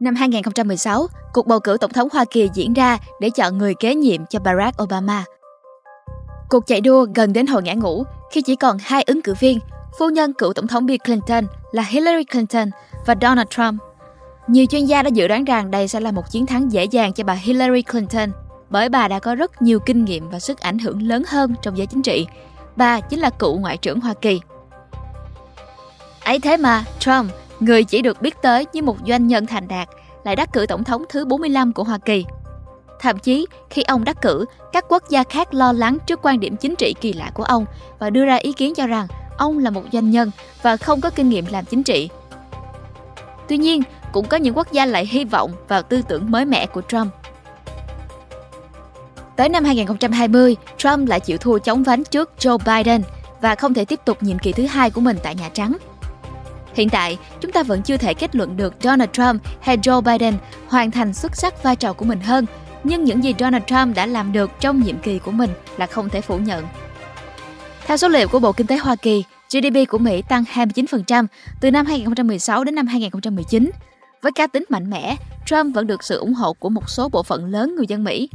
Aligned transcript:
Năm 0.00 0.14
2016, 0.14 1.06
cuộc 1.32 1.46
bầu 1.46 1.60
cử 1.60 1.76
tổng 1.80 1.92
thống 1.92 2.08
Hoa 2.12 2.24
Kỳ 2.30 2.48
diễn 2.54 2.72
ra 2.72 2.98
để 3.20 3.30
chọn 3.30 3.58
người 3.58 3.74
kế 3.74 3.94
nhiệm 3.94 4.26
cho 4.26 4.38
Barack 4.38 4.82
Obama. 4.82 5.24
Cuộc 6.48 6.66
chạy 6.66 6.80
đua 6.80 7.06
gần 7.14 7.32
đến 7.32 7.46
hồi 7.46 7.62
ngã 7.62 7.74
ngũ 7.74 8.04
khi 8.30 8.42
chỉ 8.42 8.56
còn 8.56 8.78
hai 8.80 9.02
ứng 9.02 9.22
cử 9.22 9.34
viên, 9.40 9.58
phu 9.98 10.10
nhân 10.10 10.32
cựu 10.32 10.52
tổng 10.52 10.66
thống 10.66 10.86
Bill 10.86 10.98
Clinton 11.04 11.44
là 11.72 11.82
Hillary 11.82 12.24
Clinton 12.24 12.70
và 13.06 13.14
Donald 13.20 13.48
Trump. 13.50 13.80
Nhiều 14.46 14.66
chuyên 14.66 14.84
gia 14.84 15.02
đã 15.02 15.08
dự 15.08 15.28
đoán 15.28 15.44
rằng 15.44 15.70
đây 15.70 15.88
sẽ 15.88 16.00
là 16.00 16.10
một 16.10 16.30
chiến 16.30 16.46
thắng 16.46 16.72
dễ 16.72 16.84
dàng 16.84 17.12
cho 17.12 17.24
bà 17.24 17.34
Hillary 17.34 17.82
Clinton 17.82 18.30
bởi 18.70 18.88
bà 18.88 19.08
đã 19.08 19.18
có 19.18 19.34
rất 19.34 19.62
nhiều 19.62 19.80
kinh 19.80 20.04
nghiệm 20.04 20.30
và 20.30 20.38
sức 20.38 20.60
ảnh 20.60 20.78
hưởng 20.78 21.02
lớn 21.02 21.22
hơn 21.26 21.54
trong 21.62 21.78
giới 21.78 21.86
chính 21.86 22.02
trị. 22.02 22.26
Bà 22.76 23.00
chính 23.00 23.20
là 23.20 23.30
cựu 23.30 23.58
ngoại 23.58 23.76
trưởng 23.76 24.00
Hoa 24.00 24.14
Kỳ. 24.14 24.40
Ấy 26.24 26.40
thế 26.40 26.56
mà, 26.56 26.84
Trump, 26.98 27.30
người 27.60 27.84
chỉ 27.84 28.02
được 28.02 28.22
biết 28.22 28.34
tới 28.42 28.66
như 28.72 28.82
một 28.82 28.96
doanh 29.06 29.26
nhân 29.26 29.46
thành 29.46 29.68
đạt, 29.68 29.88
lại 30.24 30.36
đắc 30.36 30.52
cử 30.52 30.66
tổng 30.66 30.84
thống 30.84 31.04
thứ 31.08 31.24
45 31.24 31.72
của 31.72 31.84
Hoa 31.84 31.98
Kỳ. 31.98 32.24
Thậm 33.00 33.18
chí, 33.18 33.46
khi 33.70 33.82
ông 33.82 34.04
đắc 34.04 34.22
cử, 34.22 34.44
các 34.72 34.84
quốc 34.88 35.02
gia 35.08 35.22
khác 35.24 35.54
lo 35.54 35.72
lắng 35.72 35.98
trước 36.06 36.20
quan 36.22 36.40
điểm 36.40 36.56
chính 36.56 36.76
trị 36.76 36.94
kỳ 37.00 37.12
lạ 37.12 37.30
của 37.34 37.42
ông 37.42 37.66
và 37.98 38.10
đưa 38.10 38.24
ra 38.24 38.36
ý 38.36 38.52
kiến 38.52 38.74
cho 38.74 38.86
rằng 38.86 39.06
ông 39.36 39.58
là 39.58 39.70
một 39.70 39.82
doanh 39.92 40.10
nhân 40.10 40.30
và 40.62 40.76
không 40.76 41.00
có 41.00 41.10
kinh 41.10 41.28
nghiệm 41.28 41.44
làm 41.50 41.64
chính 41.64 41.82
trị. 41.82 42.08
Tuy 43.48 43.58
nhiên, 43.58 43.82
cũng 44.12 44.28
có 44.28 44.36
những 44.36 44.56
quốc 44.56 44.72
gia 44.72 44.86
lại 44.86 45.06
hy 45.06 45.24
vọng 45.24 45.52
vào 45.68 45.82
tư 45.82 46.02
tưởng 46.02 46.30
mới 46.30 46.44
mẻ 46.44 46.66
của 46.66 46.82
Trump. 46.88 47.12
Tới 49.36 49.48
năm 49.48 49.64
2020, 49.64 50.56
Trump 50.76 51.08
lại 51.08 51.20
chịu 51.20 51.38
thua 51.38 51.58
chống 51.58 51.82
vánh 51.82 52.04
trước 52.04 52.30
Joe 52.38 52.58
Biden 52.58 53.02
và 53.40 53.54
không 53.54 53.74
thể 53.74 53.84
tiếp 53.84 54.00
tục 54.04 54.22
nhiệm 54.22 54.38
kỳ 54.38 54.52
thứ 54.52 54.66
hai 54.66 54.90
của 54.90 55.00
mình 55.00 55.18
tại 55.22 55.34
Nhà 55.34 55.48
Trắng. 55.48 55.76
Hiện 56.76 56.88
tại, 56.88 57.18
chúng 57.40 57.52
ta 57.52 57.62
vẫn 57.62 57.82
chưa 57.82 57.96
thể 57.96 58.14
kết 58.14 58.36
luận 58.36 58.56
được 58.56 58.74
Donald 58.80 59.10
Trump 59.12 59.42
hay 59.60 59.78
Joe 59.78 60.00
Biden 60.00 60.34
hoàn 60.68 60.90
thành 60.90 61.14
xuất 61.14 61.36
sắc 61.36 61.62
vai 61.62 61.76
trò 61.76 61.92
của 61.92 62.04
mình 62.04 62.20
hơn, 62.20 62.46
nhưng 62.84 63.04
những 63.04 63.24
gì 63.24 63.34
Donald 63.38 63.64
Trump 63.66 63.96
đã 63.96 64.06
làm 64.06 64.32
được 64.32 64.50
trong 64.60 64.80
nhiệm 64.80 64.98
kỳ 64.98 65.18
của 65.18 65.30
mình 65.30 65.50
là 65.76 65.86
không 65.86 66.08
thể 66.08 66.20
phủ 66.20 66.38
nhận. 66.38 66.66
Theo 67.86 67.96
số 67.96 68.08
liệu 68.08 68.28
của 68.28 68.38
Bộ 68.38 68.52
Kinh 68.52 68.66
tế 68.66 68.76
Hoa 68.76 68.96
Kỳ, 68.96 69.24
GDP 69.52 69.88
của 69.88 69.98
Mỹ 69.98 70.22
tăng 70.28 70.44
29% 70.52 71.26
từ 71.60 71.70
năm 71.70 71.86
2016 71.86 72.64
đến 72.64 72.74
năm 72.74 72.86
2019. 72.86 73.70
Với 74.22 74.32
cá 74.32 74.46
tính 74.46 74.64
mạnh 74.68 74.90
mẽ, 74.90 75.16
Trump 75.46 75.74
vẫn 75.74 75.86
được 75.86 76.04
sự 76.04 76.18
ủng 76.18 76.34
hộ 76.34 76.52
của 76.52 76.68
một 76.68 76.90
số 76.90 77.08
bộ 77.08 77.22
phận 77.22 77.46
lớn 77.46 77.74
người 77.76 77.86
dân 77.88 78.04
Mỹ. 78.04 78.28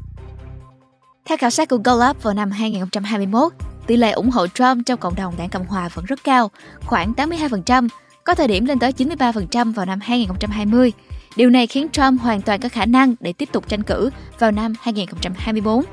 Theo 1.26 1.38
khảo 1.38 1.50
sát 1.50 1.70
của 1.70 1.78
Gallup 1.78 2.23
vào 2.23 2.33
năm 2.33 2.52
2021, 2.52 3.53
tỷ 3.88 3.98
lệ 3.98 4.11
ủng 4.11 4.30
hộ 4.30 4.48
Trump 4.48 4.86
trong 4.86 5.00
cộng 5.00 5.16
đồng 5.16 5.33
đảng 5.38 5.50
Cộng 5.50 5.66
hòa 5.66 5.89
vẫn 5.94 6.05
rất 6.05 6.23
cao, 6.23 6.52
khoảng 6.86 7.14
82%, 7.14 7.88
có 8.23 8.36
thời 8.36 8.47
điểm 8.47 8.66
lên 8.66 8.80
tới 8.80 8.91
93% 8.91 9.73
vào 9.73 9.86
năm 9.86 10.00
2020. 10.02 10.91
Điều 11.36 11.50
này 11.50 11.67
khiến 11.67 11.88
Trump 11.91 12.22
hoàn 12.22 12.41
toàn 12.41 12.59
có 12.59 12.69
khả 12.69 12.86
năng 12.86 13.16
để 13.19 13.33
tiếp 13.33 13.50
tục 13.52 13.67
tranh 13.67 13.83
cử 13.83 14.09
vào 14.39 14.52
năm 14.52 14.73
2024. 14.81 15.83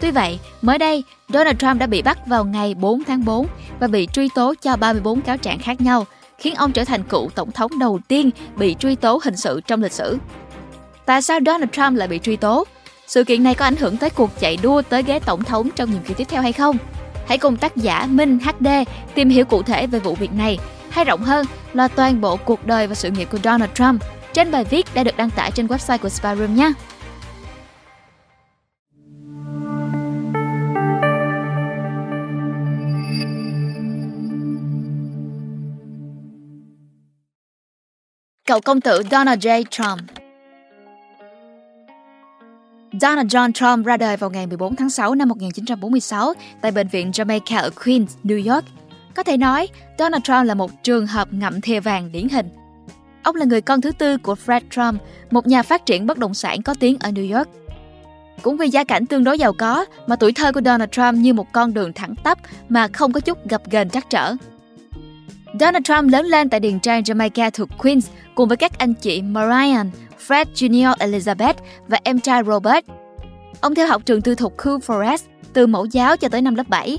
Tuy 0.00 0.10
vậy, 0.10 0.38
mới 0.62 0.78
đây, 0.78 1.04
Donald 1.28 1.58
Trump 1.58 1.80
đã 1.80 1.86
bị 1.86 2.02
bắt 2.02 2.26
vào 2.26 2.44
ngày 2.44 2.74
4 2.74 3.04
tháng 3.04 3.24
4 3.24 3.46
và 3.80 3.86
bị 3.86 4.08
truy 4.12 4.28
tố 4.34 4.54
cho 4.62 4.76
34 4.76 5.20
cáo 5.20 5.36
trạng 5.36 5.58
khác 5.58 5.80
nhau, 5.80 6.06
khiến 6.38 6.54
ông 6.54 6.72
trở 6.72 6.84
thành 6.84 7.02
cựu 7.02 7.30
tổng 7.34 7.52
thống 7.52 7.78
đầu 7.78 8.00
tiên 8.08 8.30
bị 8.56 8.76
truy 8.78 8.94
tố 8.94 9.20
hình 9.24 9.36
sự 9.36 9.60
trong 9.66 9.82
lịch 9.82 9.92
sử. 9.92 10.18
Tại 11.06 11.22
sao 11.22 11.38
Donald 11.46 11.70
Trump 11.72 11.96
lại 11.96 12.08
bị 12.08 12.18
truy 12.18 12.36
tố? 12.36 12.64
Sự 13.06 13.24
kiện 13.24 13.42
này 13.42 13.54
có 13.54 13.64
ảnh 13.64 13.76
hưởng 13.76 13.96
tới 13.96 14.10
cuộc 14.10 14.30
chạy 14.40 14.58
đua 14.62 14.82
tới 14.82 15.02
ghế 15.02 15.18
tổng 15.18 15.44
thống 15.44 15.68
trong 15.76 15.90
nhiệm 15.90 16.02
kỳ 16.02 16.14
tiếp 16.14 16.26
theo 16.28 16.42
hay 16.42 16.52
không? 16.52 16.76
Hãy 17.28 17.38
cùng 17.38 17.56
tác 17.56 17.76
giả 17.76 18.06
Minh 18.10 18.38
HD 18.38 18.66
tìm 19.14 19.28
hiểu 19.28 19.44
cụ 19.44 19.62
thể 19.62 19.86
về 19.86 19.98
vụ 19.98 20.14
việc 20.14 20.32
này, 20.32 20.58
hay 20.90 21.04
rộng 21.04 21.22
hơn 21.22 21.46
là 21.72 21.88
toàn 21.88 22.20
bộ 22.20 22.36
cuộc 22.36 22.66
đời 22.66 22.86
và 22.86 22.94
sự 22.94 23.10
nghiệp 23.10 23.28
của 23.32 23.38
Donald 23.44 23.70
Trump 23.74 24.02
trên 24.32 24.50
bài 24.50 24.64
viết 24.64 24.86
đã 24.94 25.04
được 25.04 25.16
đăng 25.16 25.30
tải 25.30 25.50
trên 25.50 25.66
website 25.66 25.98
của 25.98 26.08
Spy 26.08 26.28
Room 26.38 26.54
nhé. 26.54 26.72
Cậu 38.46 38.60
công 38.60 38.80
tử 38.80 39.02
Donald 39.10 39.46
J. 39.46 39.64
Trump 39.70 40.00
Donald 43.00 43.36
John 43.36 43.52
Trump 43.52 43.86
ra 43.86 43.96
đời 43.96 44.16
vào 44.16 44.30
ngày 44.30 44.46
14 44.46 44.76
tháng 44.76 44.90
6 44.90 45.14
năm 45.14 45.28
1946 45.28 46.32
tại 46.62 46.72
bệnh 46.72 46.88
viện 46.88 47.10
Jamaica 47.10 47.62
ở 47.62 47.70
Queens, 47.84 48.16
New 48.24 48.52
York. 48.54 48.64
Có 49.14 49.22
thể 49.22 49.36
nói, 49.36 49.68
Donald 49.98 50.22
Trump 50.22 50.44
là 50.44 50.54
một 50.54 50.82
trường 50.82 51.06
hợp 51.06 51.28
ngậm 51.32 51.60
thìa 51.60 51.80
vàng 51.80 52.12
điển 52.12 52.28
hình. 52.28 52.48
Ông 53.22 53.36
là 53.36 53.44
người 53.44 53.60
con 53.60 53.80
thứ 53.80 53.92
tư 53.92 54.18
của 54.18 54.34
Fred 54.46 54.60
Trump, 54.70 55.02
một 55.30 55.46
nhà 55.46 55.62
phát 55.62 55.86
triển 55.86 56.06
bất 56.06 56.18
động 56.18 56.34
sản 56.34 56.62
có 56.62 56.74
tiếng 56.80 56.98
ở 57.00 57.10
New 57.10 57.36
York. 57.36 57.48
Cũng 58.42 58.56
vì 58.56 58.68
gia 58.68 58.84
cảnh 58.84 59.06
tương 59.06 59.24
đối 59.24 59.38
giàu 59.38 59.52
có 59.52 59.84
mà 60.06 60.16
tuổi 60.16 60.32
thơ 60.32 60.52
của 60.52 60.60
Donald 60.64 60.90
Trump 60.90 61.14
như 61.14 61.34
một 61.34 61.52
con 61.52 61.74
đường 61.74 61.92
thẳng 61.92 62.14
tắp 62.24 62.38
mà 62.68 62.88
không 62.92 63.12
có 63.12 63.20
chút 63.20 63.48
gập 63.48 63.70
ghềnh 63.70 63.90
trắc 63.90 64.10
trở. 64.10 64.34
Donald 65.60 65.84
Trump 65.84 66.12
lớn 66.12 66.26
lên 66.26 66.50
tại 66.50 66.60
điền 66.60 66.80
trang 66.80 67.02
Jamaica 67.02 67.50
thuộc 67.50 67.68
Queens 67.78 68.08
cùng 68.34 68.48
với 68.48 68.56
các 68.56 68.78
anh 68.78 68.94
chị 68.94 69.22
Marian, 69.22 69.90
Fred 70.26 70.44
Jr. 70.54 70.94
Elizabeth 70.96 71.54
và 71.88 71.98
em 72.02 72.20
trai 72.20 72.42
Robert. 72.46 72.84
Ông 73.60 73.74
theo 73.74 73.86
học 73.86 74.02
trường 74.06 74.22
tư 74.22 74.34
thục 74.34 74.56
Cool 74.56 74.76
Forest 74.76 75.22
từ 75.52 75.66
mẫu 75.66 75.84
giáo 75.84 76.16
cho 76.16 76.28
tới 76.28 76.42
năm 76.42 76.54
lớp 76.54 76.68
7. 76.68 76.98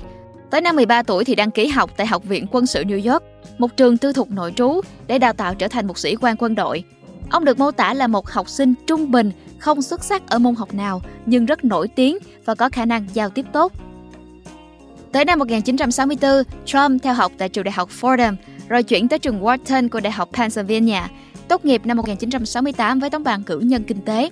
Tới 0.52 0.62
năm 0.62 0.76
13 0.76 1.04
tuổi 1.04 1.26
thì 1.26 1.36
đăng 1.36 1.52
ký 1.52 1.68
học 1.68 1.92
tại 1.98 2.08
Học 2.08 2.24
viện 2.24 2.46
Quân 2.52 2.66
sự 2.66 2.84
New 2.84 3.12
York, 3.12 3.24
một 3.58 3.78
trường 3.78 3.98
tư 3.98 4.14
thục 4.14 4.32
nội 4.32 4.54
trú 4.56 4.82
để 5.08 5.20
đào 5.20 5.34
tạo 5.34 5.56
trở 5.56 5.68
thành 5.68 5.88
một 5.88 5.98
sĩ 5.98 6.16
quan 6.16 6.36
quân 6.40 6.56
đội. 6.56 6.84
Ông 7.30 7.46
được 7.46 7.60
mô 7.60 7.72
tả 7.72 7.94
là 7.94 8.08
một 8.08 8.30
học 8.30 8.50
sinh 8.50 8.74
trung 8.88 9.12
bình, 9.12 9.32
không 9.60 9.82
xuất 9.82 10.04
sắc 10.04 10.30
ở 10.30 10.40
môn 10.40 10.56
học 10.56 10.74
nào 10.74 11.02
nhưng 11.26 11.46
rất 11.46 11.66
nổi 11.66 11.88
tiếng 11.88 12.18
và 12.46 12.56
có 12.56 12.70
khả 12.70 12.86
năng 12.86 13.08
giao 13.14 13.30
tiếp 13.30 13.46
tốt. 13.54 13.74
Tới 15.12 15.26
năm 15.26 15.40
1964, 15.40 16.44
Trump 16.66 17.04
theo 17.04 17.14
học 17.14 17.32
tại 17.38 17.50
trường 17.50 17.64
đại 17.64 17.72
học 17.72 17.90
Fordham, 18.02 18.36
rồi 18.70 18.84
chuyển 18.84 19.08
tới 19.08 19.20
trường 19.20 19.44
Wharton 19.44 19.90
của 19.90 20.00
Đại 20.00 20.12
học 20.12 20.30
Pennsylvania, 20.34 21.02
tốt 21.48 21.66
nghiệp 21.66 21.86
năm 21.86 21.98
1968 21.98 23.00
với 23.00 23.10
tấm 23.10 23.24
bằng 23.24 23.44
cử 23.44 23.60
nhân 23.60 23.84
kinh 23.84 24.02
tế. 24.02 24.30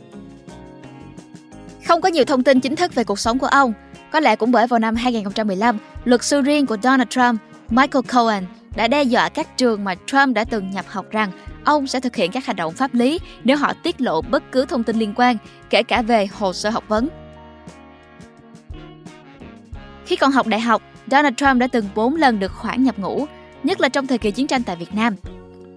Không 1.88 2.02
có 2.02 2.10
nhiều 2.10 2.26
thông 2.26 2.44
tin 2.44 2.60
chính 2.60 2.76
thức 2.76 2.96
về 2.96 3.04
cuộc 3.04 3.20
sống 3.20 3.40
của 3.40 3.48
ông, 3.48 3.74
có 4.12 4.20
lẽ 4.20 4.36
cũng 4.36 4.52
bởi 4.52 4.68
vào 4.68 4.80
năm 4.80 4.96
2015, 4.96 5.78
luật 6.06 6.24
sư 6.24 6.42
riêng 6.42 6.66
của 6.66 6.78
Donald 6.84 7.10
Trump, 7.10 7.42
Michael 7.70 8.06
Cohen, 8.14 8.46
đã 8.76 8.88
đe 8.88 9.04
dọa 9.04 9.30
các 9.30 9.58
trường 9.58 9.84
mà 9.84 9.96
Trump 10.06 10.36
đã 10.36 10.44
từng 10.44 10.72
nhập 10.72 10.86
học 10.88 11.06
rằng 11.12 11.32
ông 11.66 11.88
sẽ 11.88 12.00
thực 12.00 12.16
hiện 12.16 12.32
các 12.32 12.46
hành 12.46 12.56
động 12.56 12.74
pháp 12.74 12.94
lý 12.94 13.20
nếu 13.44 13.58
họ 13.58 13.74
tiết 13.74 14.02
lộ 14.02 14.22
bất 14.22 14.52
cứ 14.52 14.66
thông 14.66 14.84
tin 14.84 15.00
liên 15.00 15.14
quan, 15.16 15.38
kể 15.70 15.84
cả 15.84 16.02
về 16.02 16.28
hồ 16.34 16.54
sơ 16.54 16.70
học 16.70 16.84
vấn. 16.88 17.10
Khi 20.06 20.16
còn 20.16 20.32
học 20.32 20.48
đại 20.48 20.60
học, 20.60 20.82
Donald 21.12 21.36
Trump 21.36 21.58
đã 21.58 21.68
từng 21.68 21.86
4 21.96 22.16
lần 22.16 22.40
được 22.40 22.52
khoản 22.52 22.84
nhập 22.84 23.00
ngũ, 23.00 23.26
nhất 23.64 23.82
là 23.82 23.90
trong 23.90 24.08
thời 24.08 24.18
kỳ 24.18 24.32
chiến 24.32 24.48
tranh 24.48 24.64
tại 24.64 24.76
Việt 24.76 24.96
Nam. 24.96 25.16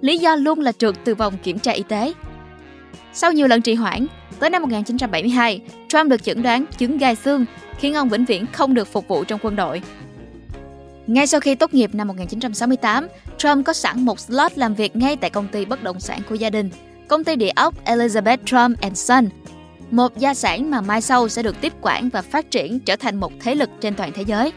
Lý 0.00 0.19
do 0.19 0.37
luôn 0.37 0.60
là 0.60 0.72
trượt 0.72 0.94
từ 1.04 1.15
vòng 1.15 1.34
kiểm 1.42 1.59
tra 1.59 1.72
y 1.72 1.82
tế. 1.82 2.12
Sau 3.12 3.32
nhiều 3.32 3.48
lần 3.48 3.62
trì 3.62 3.75
hoãn, 3.75 4.06
tới 4.42 4.50
năm 4.50 4.62
1972, 4.62 5.60
Trump 5.88 6.10
được 6.10 6.22
chẩn 6.22 6.42
đoán 6.42 6.64
chứng 6.78 6.98
gai 6.98 7.16
xương, 7.16 7.44
khiến 7.78 7.94
ông 7.94 8.08
vĩnh 8.08 8.25
viễn 8.25 8.47
không 8.53 8.75
được 8.75 8.88
phục 8.88 9.08
vụ 9.08 9.25
trong 9.25 9.41
quân 9.42 9.56
đội. 9.56 9.82
Ngay 11.06 11.26
sau 11.26 11.41
khi 11.41 11.54
tốt 11.54 11.75
nghiệp 11.75 11.94
năm 11.94 12.08
1968, 12.08 13.08
Trump 13.38 13.66
có 13.66 13.72
sẵn 13.72 14.04
một 14.04 14.20
slot 14.20 14.58
làm 14.58 14.75
việc 14.75 14.97
ngay 14.97 15.16
tại 15.16 15.30
công 15.30 15.48
ty 15.48 15.64
bất 15.64 15.82
động 15.82 16.00
sản 16.00 16.20
của 16.28 16.34
gia 16.34 16.50
đình, 16.50 16.70
công 17.08 17.25
ty 17.25 17.36
địa 17.36 17.50
ốc 17.56 17.84
Elizabeth 17.84 18.38
Trump 18.44 18.80
and 18.80 18.98
Son, 18.98 19.28
một 19.91 20.19
gia 20.19 20.34
sản 20.34 20.70
mà 20.70 20.80
mai 20.80 21.00
sau 21.00 21.28
sẽ 21.28 21.42
được 21.42 21.60
tiếp 21.60 21.72
quản 21.80 22.09
và 22.09 22.22
phát 22.22 22.50
triển 22.50 22.80
trở 22.80 22.97
thành 22.97 23.20
một 23.20 23.32
thế 23.41 23.54
lực 23.54 23.70
trên 23.80 23.94
toàn 23.94 24.12
thế 24.14 24.22
giới. 24.22 24.53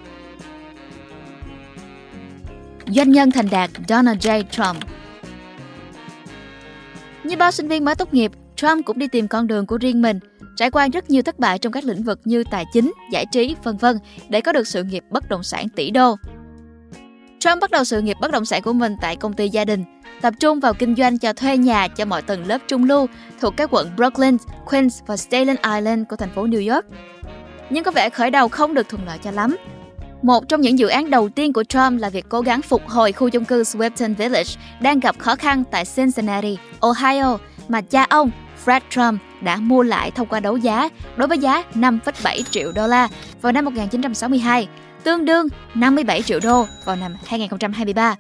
Doanh 2.88 3.12
nhân 3.12 3.32
thành 3.32 3.50
đạt 3.50 3.70
Donald 3.88 4.28
J. 4.28 4.44
Trump 4.52 4.84
Như 7.24 7.38
bao 7.38 7.52
sinh 7.52 7.68
viên 7.68 7.86
mới 7.86 7.96
tốt 7.96 8.14
nghiệp, 8.14 8.32
Trump 8.56 8.86
cũng 8.86 9.00
đi 9.00 9.08
tìm 9.08 9.28
con 9.28 9.48
đường 9.48 9.66
của 9.66 9.78
riêng 9.78 10.02
mình, 10.02 10.20
trải 10.56 10.72
qua 10.72 10.88
rất 10.88 11.10
nhiều 11.10 11.22
thất 11.22 11.40
bại 11.40 11.58
trong 11.58 11.74
các 11.74 11.84
lĩnh 11.84 12.04
vực 12.04 12.20
như 12.26 12.44
tài 12.52 12.66
chính, 12.74 12.94
giải 13.12 13.26
trí, 13.32 13.56
vân 13.64 13.78
vân 13.78 13.98
để 14.30 14.42
có 14.42 14.52
được 14.52 14.68
sự 14.68 14.84
nghiệp 14.84 15.04
bất 15.10 15.30
động 15.30 15.44
sản 15.44 15.70
tỷ 15.70 15.92
đô. 15.92 16.16
Trump 17.40 17.62
bắt 17.62 17.72
đầu 17.72 17.84
sự 17.84 18.02
nghiệp 18.02 18.18
bất 18.22 18.32
động 18.32 18.46
sản 18.46 18.62
của 18.62 18.74
mình 18.74 18.96
tại 19.02 19.16
công 19.16 19.34
ty 19.34 19.50
gia 19.50 19.66
đình, 19.66 19.84
tập 20.22 20.34
trung 20.40 20.60
vào 20.60 20.74
kinh 20.74 20.96
doanh 20.96 21.20
cho 21.20 21.34
thuê 21.34 21.58
nhà 21.58 21.88
cho 21.88 22.06
mọi 22.06 22.22
tầng 22.22 22.48
lớp 22.48 22.58
trung 22.68 22.84
lưu 22.84 23.08
thuộc 23.42 23.54
các 23.58 23.70
quận 23.74 23.90
Brooklyn, 23.96 24.38
Queens 24.66 25.02
và 25.08 25.18
Staten 25.18 25.56
Island 25.76 26.04
của 26.10 26.16
thành 26.16 26.32
phố 26.36 26.48
New 26.48 26.74
York. 26.74 26.86
Nhưng 27.70 27.84
có 27.84 27.92
vẻ 27.92 28.10
khởi 28.10 28.32
đầu 28.32 28.48
không 28.48 28.74
được 28.74 28.90
thuận 28.90 29.06
lợi 29.06 29.18
cho 29.24 29.32
lắm. 29.32 29.56
Một 30.22 30.50
trong 30.50 30.62
những 30.62 30.80
dự 30.80 30.88
án 30.88 31.10
đầu 31.10 31.30
tiên 31.30 31.54
của 31.54 31.64
Trump 31.64 32.02
là 32.02 32.10
việc 32.10 32.26
cố 32.30 32.42
gắng 32.42 32.62
phục 32.62 32.88
hồi 32.88 33.12
khu 33.12 33.30
chung 33.30 33.46
cư 33.46 33.62
Swepton 33.64 34.16
Village 34.16 34.52
đang 34.82 35.00
gặp 35.00 35.20
khó 35.20 35.36
khăn 35.36 35.64
tại 35.72 35.84
Cincinnati, 35.96 36.58
Ohio 36.80 37.38
mà 37.68 37.82
cha 37.82 38.06
ông 38.10 38.32
Fred 38.66 38.82
Trump 38.90 39.22
đã 39.42 39.56
mua 39.56 39.84
lại 39.84 40.12
thông 40.12 40.28
qua 40.28 40.40
đấu 40.40 40.58
giá 40.58 40.90
đối 41.16 41.28
với 41.28 41.38
giá 41.38 41.64
5,7 41.74 42.44
triệu 42.52 42.72
đô 42.72 42.88
la 42.88 43.08
vào 43.42 43.52
năm 43.52 43.66
1962, 43.66 44.68
tương 45.04 45.26
đương 45.26 45.48
57 45.76 46.22
triệu 46.22 46.40
đô 46.44 46.66
vào 46.86 46.96
năm 46.96 47.16
2023. 47.26 48.16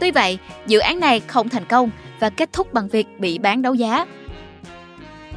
Tuy 0.00 0.10
vậy, 0.10 0.38
dự 0.66 0.78
án 0.78 1.00
này 1.00 1.20
không 1.20 1.48
thành 1.48 1.64
công 1.64 1.90
và 2.20 2.30
kết 2.30 2.52
thúc 2.52 2.72
bằng 2.72 2.88
việc 2.88 3.06
bị 3.18 3.38
bán 3.38 3.62
đấu 3.62 3.74
giá. 3.74 4.06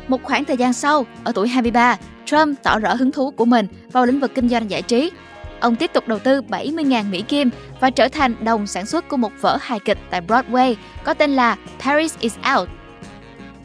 Một 0.07 0.23
khoảng 0.23 0.45
thời 0.45 0.57
gian 0.57 0.73
sau, 0.73 1.05
ở 1.23 1.31
tuổi 1.35 1.47
23, 1.47 1.97
Trump 2.25 2.63
tỏ 2.63 2.79
rõ 2.79 2.93
hứng 2.93 3.11
thú 3.11 3.31
của 3.31 3.45
mình 3.45 3.67
vào 3.91 4.05
lĩnh 4.05 4.19
vực 4.19 4.31
kinh 4.35 4.49
doanh 4.49 4.69
giải 4.69 4.81
trí. 4.81 5.11
Ông 5.59 5.75
tiếp 5.75 5.91
tục 5.93 6.07
đầu 6.07 6.19
tư 6.19 6.41
70.000 6.41 7.09
Mỹ 7.09 7.21
Kim 7.21 7.49
và 7.79 7.89
trở 7.89 8.07
thành 8.07 8.35
đồng 8.43 8.67
sản 8.67 8.85
xuất 8.85 9.07
của 9.07 9.17
một 9.17 9.31
vở 9.41 9.57
hài 9.61 9.79
kịch 9.79 9.97
tại 10.09 10.21
Broadway 10.21 10.75
có 11.03 11.13
tên 11.13 11.35
là 11.35 11.57
Paris 11.79 12.17
is 12.19 12.35
Out. 12.57 12.69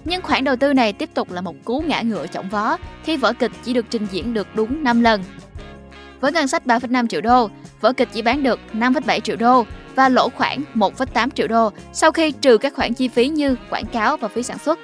Nhưng 0.04 0.22
khoản 0.22 0.44
đầu 0.44 0.56
tư 0.56 0.72
này 0.72 0.92
tiếp 0.92 1.10
tục 1.14 1.32
là 1.32 1.40
một 1.40 1.54
cú 1.64 1.80
ngã 1.80 2.02
ngựa 2.02 2.26
trọng 2.26 2.48
vó 2.48 2.76
khi 3.04 3.16
vở 3.16 3.32
kịch 3.32 3.52
chỉ 3.64 3.72
được 3.72 3.86
trình 3.90 4.06
diễn 4.10 4.34
được 4.34 4.46
đúng 4.54 4.84
5 4.84 5.00
lần. 5.00 5.22
Với 6.20 6.32
ngân 6.32 6.48
sách 6.48 6.66
3,5 6.66 7.06
triệu 7.06 7.20
đô, 7.20 7.50
vở 7.80 7.92
kịch 7.92 8.08
chỉ 8.12 8.22
bán 8.22 8.42
được 8.42 8.60
5,7 8.72 9.20
triệu 9.20 9.36
đô 9.36 9.66
và 9.94 10.08
lỗ 10.08 10.28
khoảng 10.28 10.62
1,8 10.74 11.30
triệu 11.30 11.48
đô 11.48 11.70
sau 11.92 12.12
khi 12.12 12.30
trừ 12.30 12.58
các 12.58 12.74
khoản 12.74 12.94
chi 12.94 13.08
phí 13.08 13.28
như 13.28 13.56
quảng 13.70 13.86
cáo 13.86 14.16
và 14.16 14.28
phí 14.28 14.42
sản 14.42 14.58
xuất. 14.58 14.78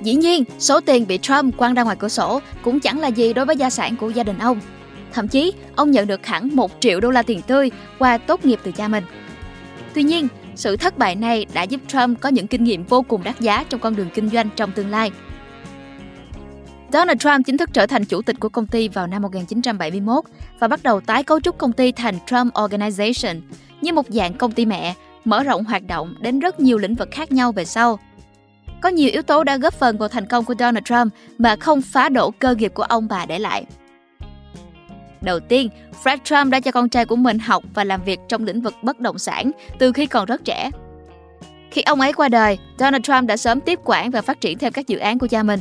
Dĩ 0.00 0.14
nhiên, 0.14 0.44
số 0.58 0.80
tiền 0.80 1.06
bị 1.06 1.18
Trump 1.18 1.56
quăng 1.56 1.74
ra 1.74 1.82
ngoài 1.82 1.96
cửa 1.98 2.08
sổ 2.08 2.40
cũng 2.62 2.80
chẳng 2.80 3.00
là 3.00 3.08
gì 3.08 3.32
đối 3.32 3.44
với 3.44 3.56
gia 3.56 3.70
sản 3.70 3.96
của 3.96 4.10
gia 4.10 4.22
đình 4.22 4.38
ông. 4.38 4.60
Thậm 5.12 5.28
chí, 5.28 5.52
ông 5.76 5.90
nhận 5.90 6.06
được 6.06 6.26
hẳn 6.26 6.48
1 6.52 6.70
triệu 6.80 7.00
đô 7.00 7.10
la 7.10 7.22
tiền 7.22 7.42
tươi 7.42 7.70
qua 7.98 8.18
tốt 8.18 8.44
nghiệp 8.44 8.60
từ 8.62 8.72
cha 8.72 8.88
mình. 8.88 9.04
Tuy 9.94 10.02
nhiên, 10.02 10.28
sự 10.56 10.76
thất 10.76 10.98
bại 10.98 11.14
này 11.14 11.46
đã 11.54 11.62
giúp 11.62 11.80
Trump 11.86 12.20
có 12.20 12.28
những 12.28 12.46
kinh 12.46 12.64
nghiệm 12.64 12.84
vô 12.84 13.02
cùng 13.02 13.24
đắt 13.24 13.40
giá 13.40 13.64
trong 13.68 13.80
con 13.80 13.96
đường 13.96 14.08
kinh 14.14 14.28
doanh 14.28 14.48
trong 14.56 14.72
tương 14.72 14.90
lai. 14.90 15.10
Donald 16.92 17.20
Trump 17.20 17.46
chính 17.46 17.56
thức 17.56 17.70
trở 17.72 17.86
thành 17.86 18.04
chủ 18.04 18.22
tịch 18.22 18.40
của 18.40 18.48
công 18.48 18.66
ty 18.66 18.88
vào 18.88 19.06
năm 19.06 19.22
1971 19.22 20.24
và 20.58 20.68
bắt 20.68 20.82
đầu 20.82 21.00
tái 21.00 21.24
cấu 21.24 21.40
trúc 21.40 21.58
công 21.58 21.72
ty 21.72 21.92
thành 21.92 22.14
Trump 22.26 22.52
Organization 22.52 23.40
như 23.80 23.92
một 23.92 24.06
dạng 24.08 24.34
công 24.34 24.52
ty 24.52 24.66
mẹ, 24.66 24.94
mở 25.24 25.42
rộng 25.42 25.64
hoạt 25.64 25.82
động 25.86 26.14
đến 26.20 26.40
rất 26.40 26.60
nhiều 26.60 26.78
lĩnh 26.78 26.94
vực 26.94 27.08
khác 27.12 27.32
nhau 27.32 27.52
về 27.52 27.64
sau. 27.64 27.98
Có 28.80 28.88
nhiều 28.88 29.10
yếu 29.12 29.22
tố 29.22 29.44
đã 29.44 29.56
góp 29.56 29.74
phần 29.74 29.98
vào 29.98 30.08
thành 30.08 30.26
công 30.26 30.44
của 30.44 30.54
Donald 30.58 30.84
Trump 30.84 31.12
mà 31.38 31.56
không 31.56 31.82
phá 31.82 32.08
đổ 32.08 32.30
cơ 32.30 32.54
nghiệp 32.54 32.74
của 32.74 32.82
ông 32.82 33.08
bà 33.08 33.26
để 33.26 33.38
lại. 33.38 33.64
Đầu 35.24 35.40
tiên, 35.40 35.68
Fred 36.04 36.18
Trump 36.24 36.52
đã 36.52 36.60
cho 36.60 36.70
con 36.70 36.88
trai 36.88 37.06
của 37.06 37.16
mình 37.16 37.38
học 37.38 37.64
và 37.74 37.84
làm 37.84 38.04
việc 38.04 38.20
trong 38.28 38.44
lĩnh 38.44 38.60
vực 38.60 38.74
bất 38.82 39.00
động 39.00 39.18
sản 39.18 39.50
từ 39.78 39.92
khi 39.92 40.06
còn 40.06 40.26
rất 40.26 40.44
trẻ. 40.44 40.70
Khi 41.70 41.82
ông 41.82 42.00
ấy 42.00 42.12
qua 42.12 42.28
đời, 42.28 42.58
Donald 42.78 43.02
Trump 43.02 43.28
đã 43.28 43.36
sớm 43.36 43.60
tiếp 43.60 43.78
quản 43.84 44.10
và 44.10 44.22
phát 44.22 44.40
triển 44.40 44.58
thêm 44.58 44.72
các 44.72 44.86
dự 44.86 44.98
án 44.98 45.18
của 45.18 45.26
cha 45.26 45.42
mình. 45.42 45.60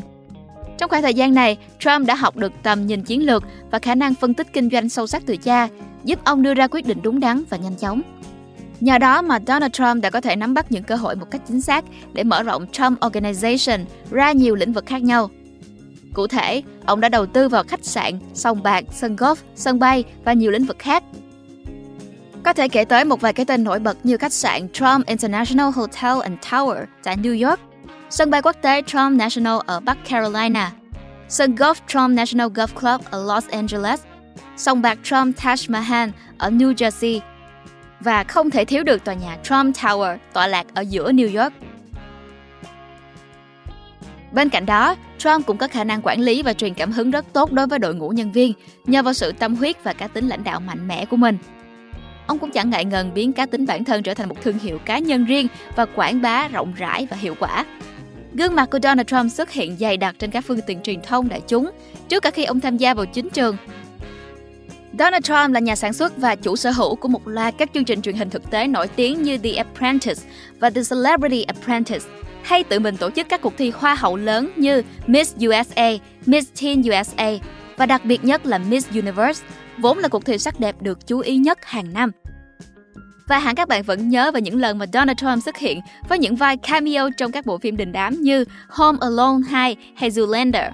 Trong 0.78 0.90
khoảng 0.90 1.02
thời 1.02 1.14
gian 1.14 1.34
này, 1.34 1.58
Trump 1.80 2.08
đã 2.08 2.16
học 2.16 2.38
được 2.38 2.52
tầm 2.64 2.88
nhìn 2.88 3.04
chiến 3.04 3.26
lược 3.26 3.44
và 3.72 3.80
khả 3.80 3.96
năng 3.96 4.16
phân 4.16 4.34
tích 4.34 4.48
kinh 4.54 4.70
doanh 4.70 4.90
sâu 4.90 5.08
sắc 5.08 5.24
từ 5.26 5.38
cha, 5.38 5.68
giúp 6.04 6.20
ông 6.24 6.42
đưa 6.42 6.54
ra 6.54 6.68
quyết 6.68 6.86
định 6.86 7.00
đúng 7.04 7.20
đắn 7.20 7.44
và 7.50 7.58
nhanh 7.58 7.76
chóng. 7.76 8.02
Nhờ 8.80 8.98
đó 8.98 9.22
mà 9.22 9.40
Donald 9.48 9.72
Trump 9.72 10.02
đã 10.02 10.10
có 10.10 10.22
thể 10.22 10.36
nắm 10.36 10.54
bắt 10.54 10.72
những 10.72 10.84
cơ 10.84 10.96
hội 10.96 11.16
một 11.16 11.26
cách 11.32 11.42
chính 11.48 11.62
xác 11.62 11.86
để 12.14 12.24
mở 12.24 12.44
rộng 12.44 12.68
Trump 12.72 13.00
Organization 13.00 13.80
ra 14.12 14.32
nhiều 14.32 14.56
lĩnh 14.56 14.74
vực 14.74 14.86
khác 14.86 15.04
nhau. 15.04 15.30
Cụ 16.14 16.28
thể, 16.28 16.62
ông 16.86 17.02
đã 17.02 17.10
đầu 17.10 17.26
tư 17.26 17.50
vào 17.50 17.64
khách 17.64 17.86
sạn, 17.86 18.20
sòng 18.34 18.64
bạc, 18.64 18.84
sân 18.92 19.16
golf, 19.16 19.36
sân 19.56 19.80
bay 19.80 20.04
và 20.26 20.34
nhiều 20.34 20.52
lĩnh 20.52 20.66
vực 20.66 20.80
khác. 20.80 21.04
Có 22.44 22.54
thể 22.54 22.68
kể 22.68 22.86
tới 22.86 23.06
một 23.06 23.22
vài 23.22 23.34
cái 23.34 23.46
tên 23.46 23.64
nổi 23.64 23.80
bật 23.80 23.98
như 24.04 24.18
khách 24.18 24.34
sạn 24.34 24.70
Trump 24.70 25.06
International 25.06 25.72
Hotel 25.76 26.22
and 26.22 26.40
Tower 26.50 26.86
tại 27.04 27.18
New 27.18 27.50
York, 27.50 27.60
sân 28.10 28.32
bay 28.32 28.42
quốc 28.42 28.56
tế 28.62 28.82
Trump 28.82 29.12
National 29.12 29.58
ở 29.66 29.80
Bắc 29.80 29.98
Carolina, 30.10 30.72
sân 31.30 31.56
golf 31.56 31.76
Trump 31.88 32.10
National 32.10 32.48
Golf 32.48 32.68
Club 32.68 33.02
ở 33.12 33.26
Los 33.26 33.48
Angeles, 33.50 34.02
sòng 34.58 34.82
bạc 34.82 34.98
Trump 35.04 35.38
Taj 35.38 35.72
Mahal 35.72 36.10
ở 36.38 36.50
New 36.50 36.74
Jersey 36.74 37.20
và 38.00 38.24
không 38.24 38.50
thể 38.50 38.66
thiếu 38.66 38.84
được 38.84 39.04
tòa 39.04 39.14
nhà 39.14 39.38
Trump 39.44 39.76
Tower 39.76 40.18
tọa 40.34 40.48
lạc 40.48 40.66
ở 40.74 40.82
giữa 40.82 41.12
New 41.12 41.44
York. 41.44 41.54
Bên 44.34 44.50
cạnh 44.50 44.66
đó, 44.66 44.96
Trump 45.18 45.46
cũng 45.46 45.58
có 45.58 45.68
khả 45.68 45.84
năng 45.84 46.02
quản 46.04 46.22
lý 46.22 46.44
và 46.44 46.54
truyền 46.54 46.74
cảm 46.74 46.92
hứng 46.92 47.12
rất 47.12 47.26
tốt 47.34 47.52
đối 47.52 47.68
với 47.68 47.80
đội 47.80 47.96
ngũ 47.96 48.10
nhân 48.10 48.32
viên 48.32 48.54
nhờ 48.86 49.04
vào 49.04 49.14
sự 49.14 49.32
tâm 49.32 49.56
huyết 49.56 49.84
và 49.84 49.94
cá 49.94 50.08
tính 50.08 50.28
lãnh 50.28 50.44
đạo 50.44 50.60
mạnh 50.60 50.88
mẽ 50.88 51.06
của 51.06 51.18
mình. 51.18 51.38
Ông 52.28 52.40
cũng 52.40 52.52
chẳng 52.52 52.70
ngại 52.70 52.86
ngần 52.86 53.14
biến 53.14 53.34
cá 53.34 53.46
tính 53.46 53.66
bản 53.66 53.84
thân 53.84 54.04
trở 54.04 54.14
thành 54.14 54.30
một 54.30 54.42
thương 54.42 54.60
hiệu 54.60 54.78
cá 54.86 55.00
nhân 55.00 55.26
riêng 55.26 55.48
và 55.76 55.86
quảng 55.86 56.22
bá 56.22 56.48
rộng 56.48 56.74
rãi 56.78 57.08
và 57.10 57.18
hiệu 57.18 57.36
quả. 57.40 57.66
Gương 58.34 58.56
mặt 58.56 58.70
của 58.72 58.80
Donald 58.84 59.08
Trump 59.08 59.32
xuất 59.32 59.52
hiện 59.52 59.78
dày 59.78 59.98
đặc 59.98 60.16
trên 60.20 60.32
các 60.32 60.46
phương 60.48 60.60
tiện 60.68 60.82
truyền 60.82 61.02
thông 61.02 61.30
đại 61.30 61.42
chúng 61.48 61.72
trước 62.10 62.24
cả 62.24 62.32
khi 62.32 62.44
ông 62.44 62.60
tham 62.60 62.78
gia 62.78 62.94
vào 62.94 63.06
chính 63.06 63.30
trường. 63.30 63.58
Donald 65.00 65.24
Trump 65.24 65.54
là 65.54 65.60
nhà 65.60 65.76
sản 65.76 65.94
xuất 65.94 66.18
và 66.18 66.36
chủ 66.36 66.56
sở 66.56 66.72
hữu 66.72 66.96
của 66.96 67.08
một 67.08 67.28
loạt 67.28 67.54
các 67.58 67.70
chương 67.74 67.86
trình 67.86 68.02
truyền 68.02 68.16
hình 68.16 68.30
thực 68.30 68.52
tế 68.52 68.68
nổi 68.68 68.88
tiếng 68.88 69.24
như 69.24 69.38
The 69.38 69.52
Apprentice 69.52 70.22
và 70.60 70.70
The 70.70 70.82
Celebrity 70.90 71.44
Apprentice, 71.44 72.06
hay 72.44 72.64
tự 72.64 72.80
mình 72.80 72.98
tổ 72.98 73.10
chức 73.10 73.30
các 73.30 73.42
cuộc 73.42 73.54
thi 73.58 73.72
hoa 73.76 73.96
hậu 73.96 74.16
lớn 74.16 74.50
như 74.56 74.82
Miss 75.08 75.36
USA, 75.48 75.92
Miss 76.26 76.62
Teen 76.62 76.82
USA 76.82 77.32
và 77.78 77.86
đặc 77.86 78.06
biệt 78.06 78.24
nhất 78.24 78.46
là 78.46 78.58
Miss 78.58 78.90
Universe, 78.90 79.46
vốn 79.78 79.98
là 79.98 80.08
cuộc 80.08 80.26
thi 80.26 80.38
sắc 80.38 80.60
đẹp 80.60 80.76
được 80.82 81.08
chú 81.08 81.20
ý 81.20 81.38
nhất 81.38 81.66
hàng 81.66 81.94
năm. 81.94 82.12
Và 83.28 83.40
hẳn 83.40 83.56
các 83.56 83.68
bạn 83.68 83.84
vẫn 83.84 84.10
nhớ 84.10 84.32
về 84.32 84.42
những 84.42 84.62
lần 84.62 84.78
mà 84.78 84.86
Donald 84.94 85.18
Trump 85.18 85.44
xuất 85.44 85.58
hiện 85.58 85.80
với 86.10 86.20
những 86.20 86.36
vai 86.36 86.58
cameo 86.58 87.10
trong 87.18 87.32
các 87.32 87.46
bộ 87.46 87.58
phim 87.58 87.78
đình 87.78 87.92
đám 87.92 88.22
như 88.22 88.46
Home 88.70 88.98
Alone 89.02 89.48
2 89.50 89.76
hay 89.96 90.10
Zoolander. 90.10 90.72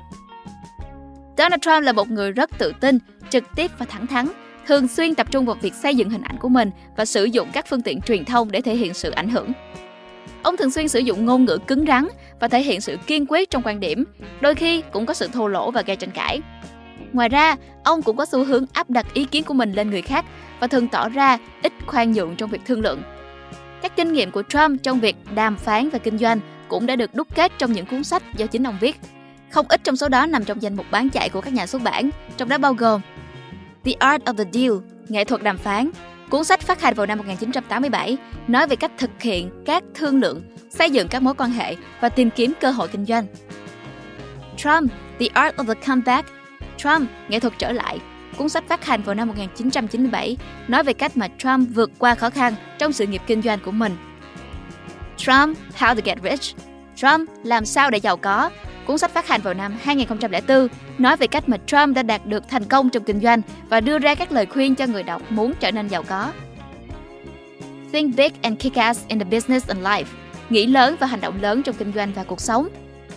Donald 1.37 1.61
Trump 1.61 1.83
là 1.83 1.91
một 1.91 2.09
người 2.09 2.31
rất 2.31 2.49
tự 2.57 2.73
tin, 2.79 2.97
trực 3.29 3.43
tiếp 3.55 3.71
và 3.77 3.85
thẳng 3.85 4.07
thắn, 4.07 4.27
thường 4.67 4.87
xuyên 4.87 5.15
tập 5.15 5.27
trung 5.31 5.45
vào 5.45 5.55
việc 5.61 5.73
xây 5.73 5.95
dựng 5.95 6.09
hình 6.09 6.21
ảnh 6.21 6.37
của 6.37 6.49
mình 6.49 6.71
và 6.97 7.05
sử 7.05 7.23
dụng 7.23 7.49
các 7.53 7.65
phương 7.67 7.81
tiện 7.81 8.01
truyền 8.01 8.25
thông 8.25 8.51
để 8.51 8.61
thể 8.61 8.75
hiện 8.75 8.93
sự 8.93 9.11
ảnh 9.11 9.29
hưởng. 9.29 9.51
Ông 10.43 10.57
thường 10.57 10.71
xuyên 10.71 10.87
sử 10.87 10.99
dụng 10.99 11.25
ngôn 11.25 11.45
ngữ 11.45 11.57
cứng 11.67 11.85
rắn 11.87 12.07
và 12.39 12.47
thể 12.47 12.61
hiện 12.61 12.81
sự 12.81 12.97
kiên 13.07 13.25
quyết 13.29 13.49
trong 13.49 13.63
quan 13.63 13.79
điểm, 13.79 14.03
đôi 14.41 14.55
khi 14.55 14.83
cũng 14.91 15.05
có 15.05 15.13
sự 15.13 15.27
thô 15.27 15.47
lỗ 15.47 15.71
và 15.71 15.81
gây 15.81 15.95
tranh 15.95 16.11
cãi. 16.11 16.41
Ngoài 17.13 17.29
ra, 17.29 17.55
ông 17.83 18.01
cũng 18.01 18.17
có 18.17 18.25
xu 18.25 18.43
hướng 18.43 18.65
áp 18.73 18.89
đặt 18.89 19.13
ý 19.13 19.25
kiến 19.25 19.43
của 19.43 19.53
mình 19.53 19.73
lên 19.73 19.89
người 19.89 20.01
khác 20.01 20.25
và 20.59 20.67
thường 20.67 20.87
tỏ 20.87 21.09
ra 21.09 21.37
ít 21.63 21.73
khoan 21.87 22.11
nhượng 22.11 22.35
trong 22.35 22.49
việc 22.49 22.61
thương 22.65 22.81
lượng. 22.81 23.01
Các 23.81 23.95
kinh 23.95 24.13
nghiệm 24.13 24.31
của 24.31 24.43
Trump 24.49 24.83
trong 24.83 24.99
việc 24.99 25.15
đàm 25.35 25.57
phán 25.57 25.89
và 25.89 25.99
kinh 25.99 26.17
doanh 26.17 26.39
cũng 26.67 26.85
đã 26.85 26.95
được 26.95 27.15
đúc 27.15 27.27
kết 27.35 27.51
trong 27.57 27.73
những 27.73 27.85
cuốn 27.85 28.03
sách 28.03 28.23
do 28.37 28.45
chính 28.45 28.67
ông 28.67 28.77
viết. 28.81 28.99
Không 29.49 29.65
ít 29.69 29.81
trong 29.83 29.95
số 29.95 30.09
đó 30.09 30.25
nằm 30.25 30.45
trong 30.45 30.61
danh 30.61 30.75
mục 30.75 30.85
bán 30.91 31.09
chạy 31.09 31.29
của 31.29 31.41
các 31.41 31.53
nhà 31.53 31.67
xuất 31.67 31.81
bản, 31.83 32.09
trong 32.37 32.49
đó 32.49 32.57
bao 32.57 32.73
gồm 32.73 33.01
The 33.85 33.91
Art 33.99 34.23
of 34.23 34.33
the 34.33 34.43
Deal, 34.53 34.71
nghệ 35.07 35.23
thuật 35.23 35.43
đàm 35.43 35.57
phán, 35.57 35.89
cuốn 36.29 36.43
sách 36.43 36.61
phát 36.61 36.81
hành 36.81 36.93
vào 36.93 37.05
năm 37.05 37.17
1987 37.17 38.17
nói 38.47 38.67
về 38.67 38.75
cách 38.75 38.91
thực 38.97 39.21
hiện 39.21 39.49
các 39.65 39.83
thương 39.93 40.19
lượng, 40.19 40.41
xây 40.69 40.91
dựng 40.91 41.07
các 41.07 41.21
mối 41.21 41.33
quan 41.33 41.51
hệ 41.51 41.75
và 42.01 42.09
tìm 42.09 42.29
kiếm 42.29 42.53
cơ 42.61 42.71
hội 42.71 42.87
kinh 42.87 43.05
doanh. 43.05 43.25
Trump, 44.57 44.91
The 45.19 45.27
Art 45.33 45.55
of 45.55 45.67
the 45.67 45.73
Comeback, 45.87 46.29
Trump, 46.77 47.09
nghệ 47.29 47.39
thuật 47.39 47.53
trở 47.57 47.71
lại, 47.71 47.99
cuốn 48.37 48.49
sách 48.49 48.63
phát 48.67 48.85
hành 48.85 49.01
vào 49.01 49.15
năm 49.15 49.27
1997 49.27 50.37
nói 50.67 50.83
về 50.83 50.93
cách 50.93 51.17
mà 51.17 51.27
Trump 51.37 51.69
vượt 51.75 51.91
qua 51.97 52.15
khó 52.15 52.29
khăn 52.29 52.53
trong 52.77 52.93
sự 52.93 53.07
nghiệp 53.07 53.21
kinh 53.27 53.41
doanh 53.41 53.59
của 53.65 53.71
mình. 53.71 53.97
Trump, 55.17 55.57
How 55.77 55.95
to 55.95 56.01
Get 56.03 56.17
Rich, 56.23 56.55
Trump, 56.95 57.29
làm 57.43 57.65
sao 57.65 57.89
để 57.89 57.97
giàu 57.97 58.17
có, 58.17 58.49
Cuốn 58.89 58.97
sách 58.97 59.11
phát 59.11 59.27
hành 59.27 59.41
vào 59.41 59.53
năm 59.53 59.77
2004 59.81 60.67
nói 60.97 61.17
về 61.17 61.27
cách 61.27 61.49
mà 61.49 61.57
Trump 61.65 61.95
đã 61.95 62.03
đạt 62.03 62.25
được 62.25 62.43
thành 62.49 62.65
công 62.65 62.89
trong 62.89 63.03
kinh 63.03 63.19
doanh 63.19 63.41
và 63.69 63.81
đưa 63.81 63.99
ra 63.99 64.15
các 64.15 64.31
lời 64.31 64.45
khuyên 64.45 64.75
cho 64.75 64.85
người 64.87 65.03
đọc 65.03 65.21
muốn 65.29 65.53
trở 65.59 65.71
nên 65.71 65.87
giàu 65.87 66.03
có. 66.03 66.31
Think 67.93 68.15
Big 68.15 68.29
and 68.41 68.59
Kick 68.59 68.75
Ass 68.75 69.07
in 69.07 69.19
the 69.19 69.25
Business 69.25 69.67
and 69.67 69.81
Life 69.81 70.03
Nghĩ 70.49 70.65
lớn 70.65 70.95
và 70.99 71.07
hành 71.07 71.21
động 71.21 71.41
lớn 71.41 71.63
trong 71.63 71.75
kinh 71.75 71.91
doanh 71.95 72.11
và 72.13 72.23
cuộc 72.23 72.41
sống. 72.41 72.69